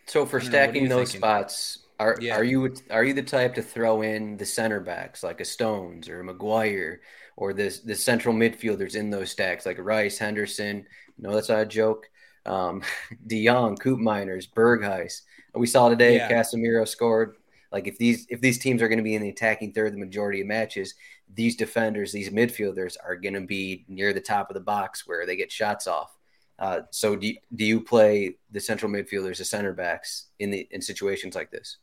[0.05, 1.19] so for stacking those thinking?
[1.19, 2.35] spots, are yeah.
[2.35, 6.09] are you are you the type to throw in the center backs like a Stones
[6.09, 7.01] or a Maguire
[7.35, 10.85] or the the central midfielders in those stacks like Rice, Henderson?
[11.17, 12.09] No, that's not a joke.
[12.45, 12.83] Um,
[13.27, 15.21] De Jong, Koopmeiners, Berghuis.
[15.55, 16.31] We saw today yeah.
[16.31, 17.35] Casemiro scored.
[17.71, 19.97] Like if these if these teams are going to be in the attacking third the
[19.97, 20.93] majority of matches,
[21.33, 25.25] these defenders, these midfielders are going to be near the top of the box where
[25.25, 26.15] they get shots off.
[26.59, 30.81] Uh, so do do you play the central midfielders, the center backs in the in
[30.81, 31.77] situations like this?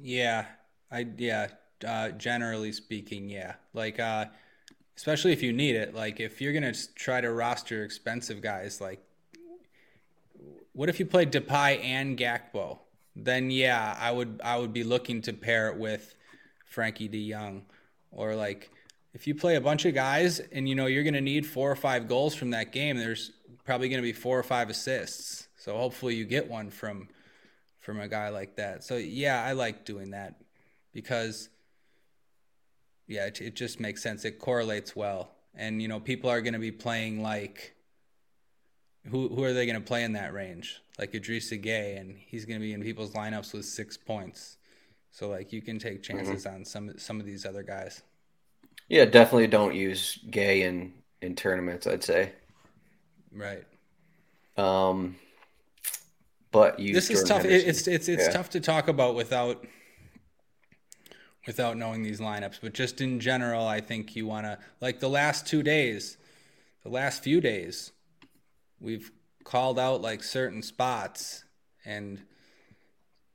[0.00, 0.46] Yeah,
[0.90, 1.48] I yeah.
[1.86, 3.54] Uh, generally speaking, yeah.
[3.72, 4.26] Like uh,
[4.96, 5.94] especially if you need it.
[5.94, 9.00] Like if you're gonna try to roster expensive guys, like
[10.72, 12.78] what if you played Depay and Gakpo?
[13.16, 16.14] Then yeah, I would I would be looking to pair it with
[16.72, 17.62] Frenkie De Jong,
[18.12, 18.70] or like
[19.14, 21.76] if you play a bunch of guys and you know you're gonna need four or
[21.76, 22.96] five goals from that game.
[22.96, 23.32] There's
[23.64, 25.48] probably gonna be four or five assists.
[25.56, 27.08] So hopefully you get one from
[27.88, 28.84] from a guy like that.
[28.84, 30.34] So yeah, I like doing that
[30.92, 31.48] because
[33.06, 34.26] yeah, it, it just makes sense.
[34.26, 37.74] It correlates well, and you know people are gonna be playing like
[39.10, 40.82] who who are they going to play in that range?
[40.98, 44.58] Like Idrissa Gueye and he's going to be in people's lineups with six points.
[45.10, 46.18] So like you can take mm-hmm.
[46.18, 46.56] chances mm-hmm.
[46.56, 48.02] on some some of these other guys.
[48.90, 51.86] Yeah, definitely don't use Gueye in in tournaments.
[51.86, 52.32] I'd say.
[53.32, 53.64] Right.
[54.58, 55.16] Um,
[56.50, 56.94] but you.
[56.94, 57.44] This is tough.
[57.44, 58.30] it's it's it's yeah.
[58.30, 59.64] tough to talk about without
[61.46, 62.58] without knowing these lineups.
[62.62, 66.16] But just in general, I think you want to like the last two days,
[66.82, 67.92] the last few days
[68.80, 69.10] we've
[69.44, 71.44] called out like certain spots
[71.84, 72.20] and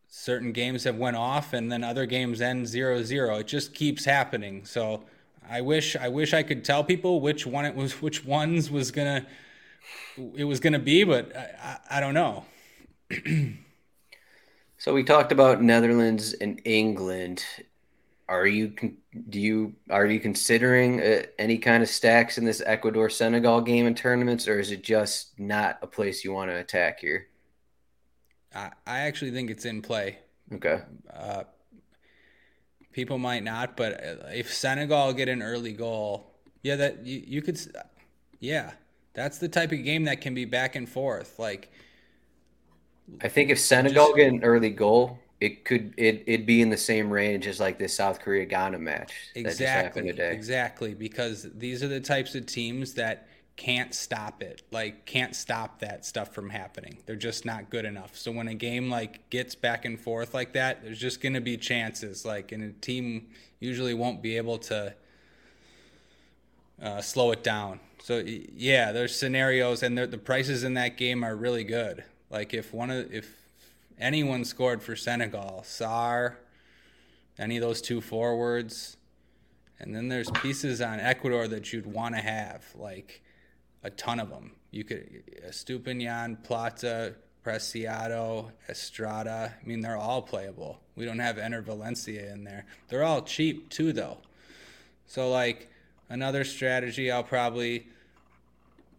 [0.07, 3.37] certain games have went off and then other games end zero zero.
[3.37, 4.63] It just keeps happening.
[4.65, 5.03] So
[5.49, 8.91] I wish I wish I could tell people which one it was which ones was
[8.91, 9.25] gonna
[10.35, 12.45] it was gonna be, but I, I, I don't know.
[14.77, 17.43] so we talked about Netherlands and England
[18.29, 18.73] are you
[19.29, 23.85] do you are you considering uh, any kind of stacks in this Ecuador Senegal game
[23.85, 27.27] in tournaments, or is it just not a place you want to attack here?
[28.55, 30.19] I, I actually think it's in play.
[30.51, 30.81] Okay.
[31.13, 31.43] Uh,
[32.91, 37.41] people might not, but uh, if Senegal get an early goal, yeah, that you, you
[37.41, 37.59] could,
[38.39, 38.71] yeah,
[39.13, 41.39] that's the type of game that can be back and forth.
[41.39, 41.71] Like,
[43.21, 46.69] I think if Senegal just, get an early goal, it could it it'd be in
[46.69, 49.13] the same range as like this South Korea Ghana match.
[49.35, 50.09] Exactly.
[50.09, 54.63] Exactly, because these are the types of teams that can't stop it.
[54.71, 56.97] Like can't stop that stuff from happening.
[57.05, 58.17] They're just not good enough.
[58.17, 61.41] So when a game like gets back and forth like that, there's just going to
[61.41, 63.27] be chances like and a team
[63.59, 64.95] usually won't be able to
[66.81, 67.79] uh, slow it down.
[68.01, 72.03] So yeah, there's scenarios and the prices in that game are really good.
[72.33, 73.43] Like if one of if
[73.99, 75.63] anyone scored for Senegal.
[75.65, 76.35] Sarr,
[77.37, 78.97] any of those two forwards.
[79.79, 83.21] And then there's pieces on Ecuador that you'd want to have, like
[83.83, 84.51] a ton of them.
[84.71, 87.15] You could Estupiñán, Plata,
[87.45, 89.53] Preciado, Estrada.
[89.61, 90.79] I mean, they're all playable.
[90.95, 92.65] We don't have Enner Valencia in there.
[92.87, 94.17] They're all cheap too, though.
[95.05, 95.69] So, like
[96.09, 97.87] another strategy, I'll probably,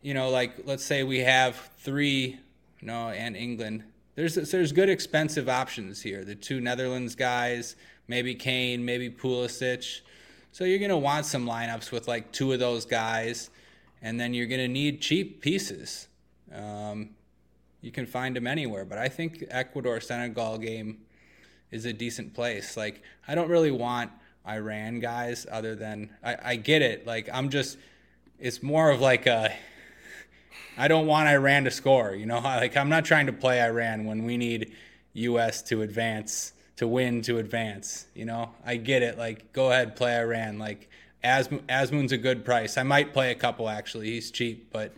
[0.03, 2.39] you know, like let's say we have three,
[2.85, 6.24] no, and England there's there's good expensive options here.
[6.24, 7.76] The two Netherlands guys,
[8.07, 10.01] maybe Kane, maybe Pulisic.
[10.53, 13.51] So you're gonna want some lineups with like two of those guys,
[14.03, 16.09] and then you're gonna need cheap pieces.
[16.53, 17.11] Um,
[17.80, 20.99] you can find them anywhere, but I think Ecuador Senegal game
[21.72, 22.76] is a decent place.
[22.76, 24.12] Like I don't really want
[24.47, 27.05] Iran guys, other than I, I get it.
[27.05, 27.78] Like I'm just,
[28.39, 29.53] it's more of like a
[30.77, 32.14] I don't want Iran to score.
[32.14, 34.72] You know, like I'm not trying to play Iran when we need
[35.14, 35.62] U.S.
[35.64, 38.07] to advance, to win, to advance.
[38.14, 39.18] You know, I get it.
[39.18, 40.59] Like, go ahead, play Iran.
[40.59, 40.89] Like,
[41.22, 42.77] As Azmoun's a good price.
[42.79, 44.11] I might play a couple actually.
[44.11, 44.95] He's cheap, but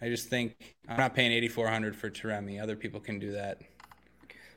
[0.00, 2.62] I just think I'm not paying 8,400 for Taremi.
[2.62, 3.60] Other people can do that.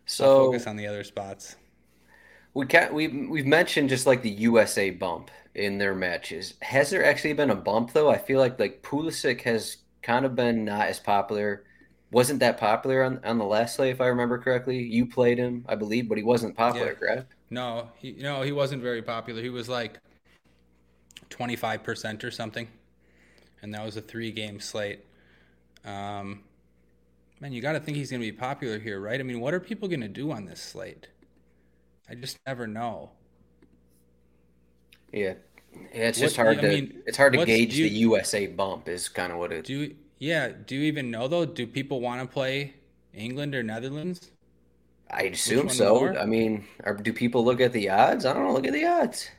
[0.06, 1.56] So I'll focus on the other spots.
[2.54, 2.94] We can't.
[2.94, 6.56] we've we've mentioned just like the USA bump in their matches.
[6.62, 8.10] Has there actually been a bump though?
[8.10, 11.66] I feel like like Pulisic has kind of been not as popular
[12.12, 14.80] wasn't that popular on, on the last slate, if I remember correctly.
[14.84, 16.96] You played him, I believe, but he wasn't popular, Yeah.
[16.96, 17.36] correct?
[17.50, 19.42] No, he no, he wasn't very popular.
[19.42, 20.00] He was like
[21.30, 22.68] 25% or something.
[23.62, 25.06] And that was a three game slate.
[25.86, 26.44] Um,
[27.40, 29.20] man, you got to think he's going to be popular here, right?
[29.20, 31.10] I mean, what are people going to do on this slate?
[32.10, 33.12] I just never know.
[35.12, 35.36] Yeah.
[35.74, 38.88] Yeah, it's just hard I to mean, it's hard to gauge you- the USA bump
[38.88, 41.46] is kind of what it Do yeah, do you even know though?
[41.46, 42.76] Do people want to play
[43.14, 44.32] England or Netherlands?
[45.12, 45.94] I assume so.
[45.96, 46.18] more?
[46.18, 48.26] I mean, are, do people look at the odds?
[48.26, 48.54] I don't know.
[48.54, 49.30] Look at the odds.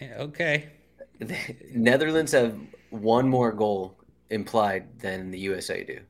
[0.00, 0.70] Yeah, okay.
[1.20, 1.38] The
[1.72, 2.58] Netherlands have
[2.90, 3.96] one more goal
[4.28, 6.00] implied than the USA do.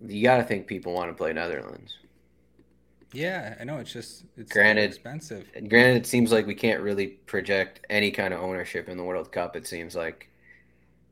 [0.00, 1.96] You got to think people want to play Netherlands.
[3.12, 5.50] Yeah, I know it's just it's Granted- expensive.
[5.68, 9.32] Granted, it seems like we can't really project any kind of ownership in the World
[9.32, 9.56] Cup.
[9.56, 10.28] It seems like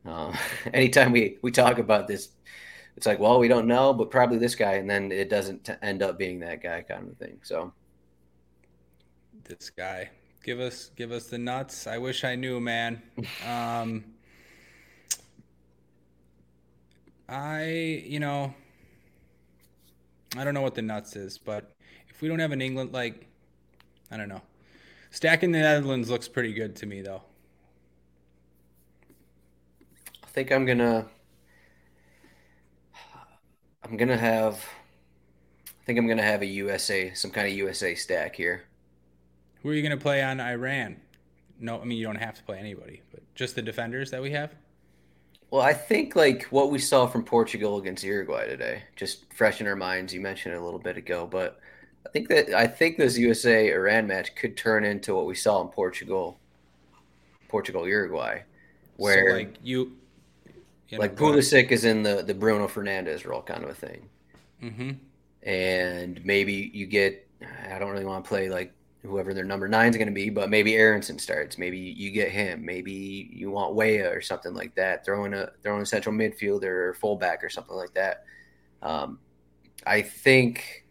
[0.06, 0.36] uh,
[0.74, 2.30] anytime we, we talk about this,
[2.96, 5.72] it's like, well, we don't know, but probably this guy, and then it doesn't t-
[5.82, 7.38] end up being that guy, kind of thing.
[7.42, 7.72] So
[9.44, 10.10] This guy.
[10.42, 11.86] Give us give us the nuts.
[11.86, 13.02] I wish I knew, man.
[13.46, 14.04] Um
[17.28, 18.54] I, you know,
[20.36, 21.75] I don't know what the nuts is, but
[22.16, 23.26] if we don't have an England like
[24.10, 24.40] I don't know.
[25.10, 27.22] Stacking the Netherlands looks pretty good to me though.
[30.24, 31.06] I think I'm gonna,
[33.84, 34.64] I'm gonna have,
[35.66, 38.64] I think I'm gonna have a USA, some kind of USA stack here.
[39.62, 41.00] Who are you going to play on Iran?
[41.58, 44.30] No, I mean you don't have to play anybody, but just the defenders that we
[44.30, 44.54] have.
[45.50, 49.66] Well, I think like what we saw from Portugal against Uruguay today, just fresh in
[49.66, 50.14] our minds.
[50.14, 51.60] You mentioned it a little bit ago, but
[52.06, 55.60] I think that I think this USA Iran match could turn into what we saw
[55.62, 56.38] in Portugal,
[57.48, 58.42] Portugal Uruguay,
[58.96, 59.92] where so, like you,
[60.88, 61.18] you like ahead.
[61.18, 64.08] Pulisic is in the the Bruno Fernandes role kind of a thing,
[64.62, 64.96] Mhm.
[65.42, 67.26] and maybe you get
[67.70, 70.30] I don't really want to play like whoever their number nine is going to be,
[70.30, 71.58] but maybe Aaronson starts.
[71.58, 72.64] Maybe you get him.
[72.64, 75.04] Maybe you want Weah or something like that.
[75.04, 78.24] Throwing a throwing a central midfielder or fullback or something like that.
[78.82, 79.18] Um,
[79.86, 80.84] I think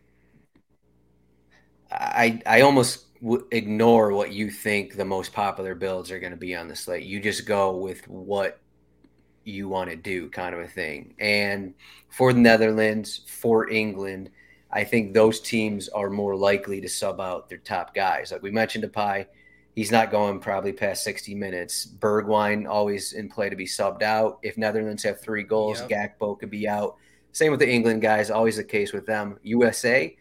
[1.97, 6.37] I I almost w- ignore what you think the most popular builds are going to
[6.37, 7.03] be on the slate.
[7.05, 8.59] You just go with what
[9.43, 11.13] you want to do, kind of a thing.
[11.19, 11.73] And
[12.09, 14.31] for the Netherlands, for England,
[14.71, 18.31] I think those teams are more likely to sub out their top guys.
[18.31, 19.27] Like we mentioned, Depay,
[19.75, 21.85] he's not going probably past 60 minutes.
[21.85, 24.39] Bergwijn always in play to be subbed out.
[24.41, 26.19] If Netherlands have three goals, Yep.
[26.19, 26.95] Gakpo could be out.
[27.31, 29.37] Same with the England guys, always the case with them.
[29.43, 30.15] USA,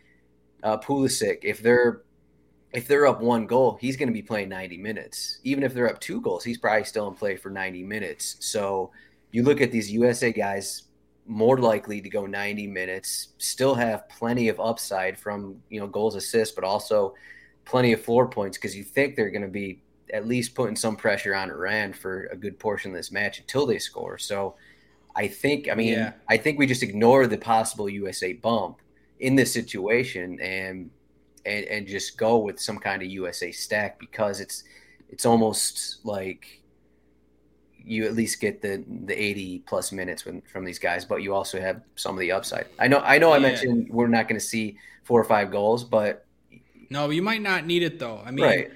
[0.64, 2.02] uh, Pulisic, if they're
[2.72, 5.38] if they're up one goal, he's going to be playing 90 minutes.
[5.44, 8.36] Even if they're up two goals, he's probably still in play for 90 minutes.
[8.40, 8.90] So
[9.30, 10.82] you look at these USA guys
[11.24, 16.16] more likely to go 90 minutes, still have plenty of upside from, you know, goals,
[16.16, 17.14] assists, but also
[17.64, 19.80] plenty of floor points because you think they're going to be
[20.12, 23.66] at least putting some pressure on Iran for a good portion of this match until
[23.66, 24.18] they score.
[24.18, 24.56] So
[25.14, 26.12] I think, I mean, Yeah.
[26.28, 28.80] I think we just ignore the possible USA bump
[29.24, 30.90] in this situation and
[31.46, 34.64] and and just go with some kind of USA stack because it's
[35.08, 36.62] it's almost like
[37.76, 41.34] you at least get the the 80 plus minutes when, from these guys but you
[41.34, 42.66] also have some of the upside.
[42.78, 45.84] I know I know I mentioned we're not going to see four or five goals
[45.84, 46.26] but
[46.90, 48.20] No, you might not need it though.
[48.24, 48.70] I mean, right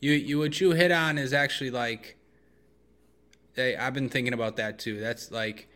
[0.00, 2.16] you you what you hit on is actually like,
[3.54, 5.00] hey, I've been thinking about that too.
[5.00, 5.67] That's like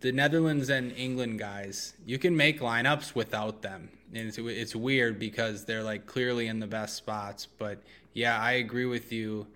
[0.00, 1.94] the Netherlands and England guys.
[2.06, 6.60] You can make lineups without them, and it's it's weird because they're like clearly in
[6.60, 7.46] the best spots.
[7.46, 7.82] But
[8.12, 9.46] yeah, I agree with you.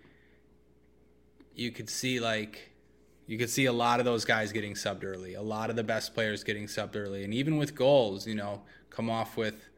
[1.55, 2.69] You could see like.
[3.29, 5.35] You could see a lot of those guys getting subbed early.
[5.35, 8.63] A lot of the best players getting subbed early, and even with goals, you know,
[8.91, 9.69] come off with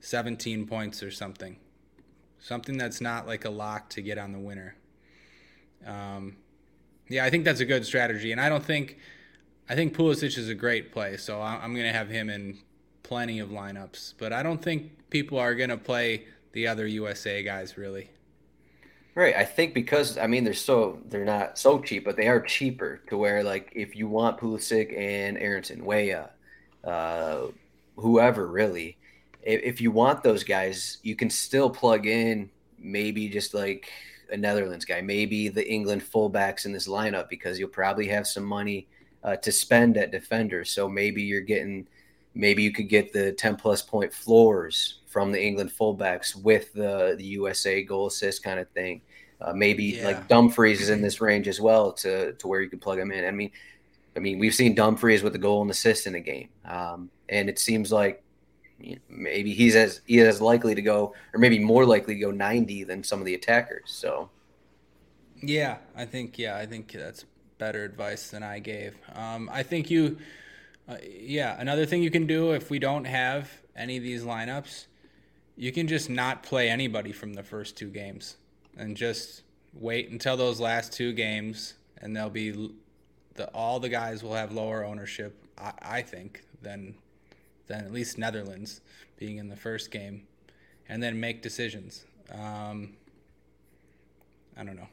[0.00, 1.56] 17 points or something
[2.42, 4.74] something that's not like a lock to get on the winner.
[5.86, 6.36] Um,
[7.08, 8.98] yeah, I think that's a good strategy, and I don't think
[9.72, 12.58] I think Pulisic is a great play, so I'm going to have him in
[13.02, 14.12] plenty of lineups.
[14.18, 18.10] But I don't think people are going to play the other USA guys really.
[19.14, 19.34] Right.
[19.34, 23.00] I think because I mean they're so they're not so cheap, but they are cheaper
[23.06, 26.28] to where like if you want Pulisic and Aaronson, Weah,
[26.84, 27.46] uh,
[27.96, 28.98] whoever really,
[29.40, 33.90] if, if you want those guys, you can still plug in maybe just like
[34.30, 38.44] a Netherlands guy, maybe the England fullbacks in this lineup because you'll probably have some
[38.44, 38.86] money
[39.24, 40.70] uh, to spend at defenders.
[40.70, 41.86] So maybe you're getting,
[42.34, 47.14] maybe you could get the 10 plus point floors from the England fullbacks with the,
[47.18, 49.02] the USA goal assist kind of thing.
[49.40, 50.04] Uh, maybe Yeah.
[50.04, 53.10] like Dumfries is in this range as well to, to where you can plug him
[53.12, 53.24] in.
[53.24, 53.50] I mean,
[54.16, 57.48] I mean, we've seen Dumfries with a goal and assist in a game, um, and
[57.48, 58.22] it seems like
[59.08, 62.84] maybe he's as he is likely to go, or maybe more likely to go 90
[62.84, 63.84] than some of the attackers.
[63.86, 64.30] So,
[65.42, 67.24] yeah, I think yeah, I think that's
[67.58, 68.94] better advice than I gave.
[69.14, 70.18] Um, I think you,
[70.88, 74.86] uh, yeah, another thing you can do if we don't have any of these lineups,
[75.56, 78.36] you can just not play anybody from the first two games
[78.76, 79.42] and just
[79.74, 82.70] wait until those last two games, and they'll be
[83.34, 85.38] the all the guys will have lower ownership.
[85.58, 86.94] I, I think than
[87.66, 88.80] than at least Netherlands
[89.18, 90.26] being in the first game,
[90.88, 92.04] and then make decisions.
[92.30, 92.94] Um,
[94.56, 94.88] I don't know.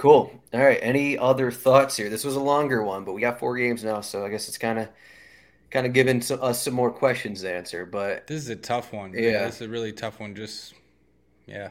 [0.00, 0.32] Cool.
[0.54, 0.78] All right.
[0.80, 2.08] Any other thoughts here?
[2.08, 4.56] This was a longer one, but we got four games now, so I guess it's
[4.56, 4.88] kind of
[5.70, 7.84] kind of giving some, us some more questions to answer.
[7.84, 9.12] But this is a tough one.
[9.12, 10.34] Yeah, yeah this is a really tough one.
[10.34, 10.72] Just
[11.46, 11.68] yeah.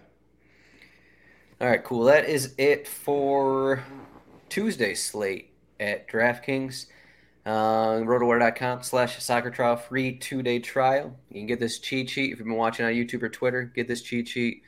[1.59, 1.83] All right.
[1.83, 2.03] Cool.
[2.03, 3.83] That is it for
[4.47, 6.85] Tuesday slate at DraftKings.
[7.47, 11.17] Uh, rotowire.com slash soccer trial free two day trial.
[11.31, 13.63] You can get this cheat sheet if you've been watching on YouTube or Twitter.
[13.63, 14.61] Get this cheat sheet,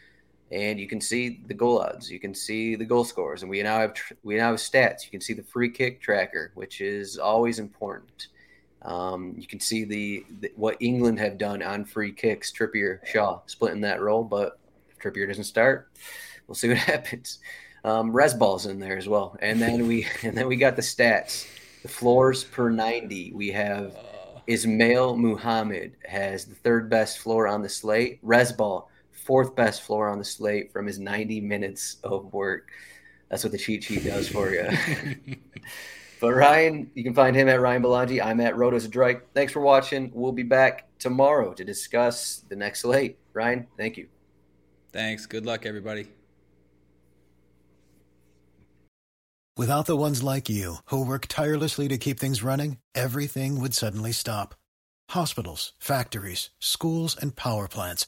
[0.52, 2.12] and you can see the goal odds.
[2.12, 5.06] You can see the goal scores, and we now have we now have stats.
[5.06, 8.28] You can see the free kick tracker, which is always important.
[8.82, 12.52] Um, you can see the, the, what England have done on free kicks.
[12.52, 15.90] Trippier, Shaw splitting that role, but if Trippier doesn't start,
[16.48, 17.40] we'll see what happens.
[17.84, 21.48] Um, Resball's in there as well, and then we and then we got the stats.
[21.82, 23.32] The floors per 90.
[23.34, 23.96] We have
[24.46, 28.24] Ismail Muhammad has the third best floor on the slate.
[28.24, 28.86] Resball,
[29.32, 32.68] fourth best floor on the slate from his 90 minutes of work.
[33.30, 34.68] That's what the cheat sheet does for you.
[36.20, 38.22] but Ryan, you can find him at Ryan Belangi.
[38.22, 39.20] I'm at Rotos Drake.
[39.34, 40.12] Thanks for watching.
[40.14, 43.20] We'll be back tomorrow to discuss the next slate.
[43.32, 44.10] Ryan, thank you.
[44.92, 45.26] Thanks.
[45.28, 46.10] Good luck, everybody.
[49.56, 54.12] Without the ones like you, who work tirelessly to keep things running, everything would suddenly
[54.12, 54.56] stop.
[55.12, 58.08] Hospitals, factories, schools, and power plants,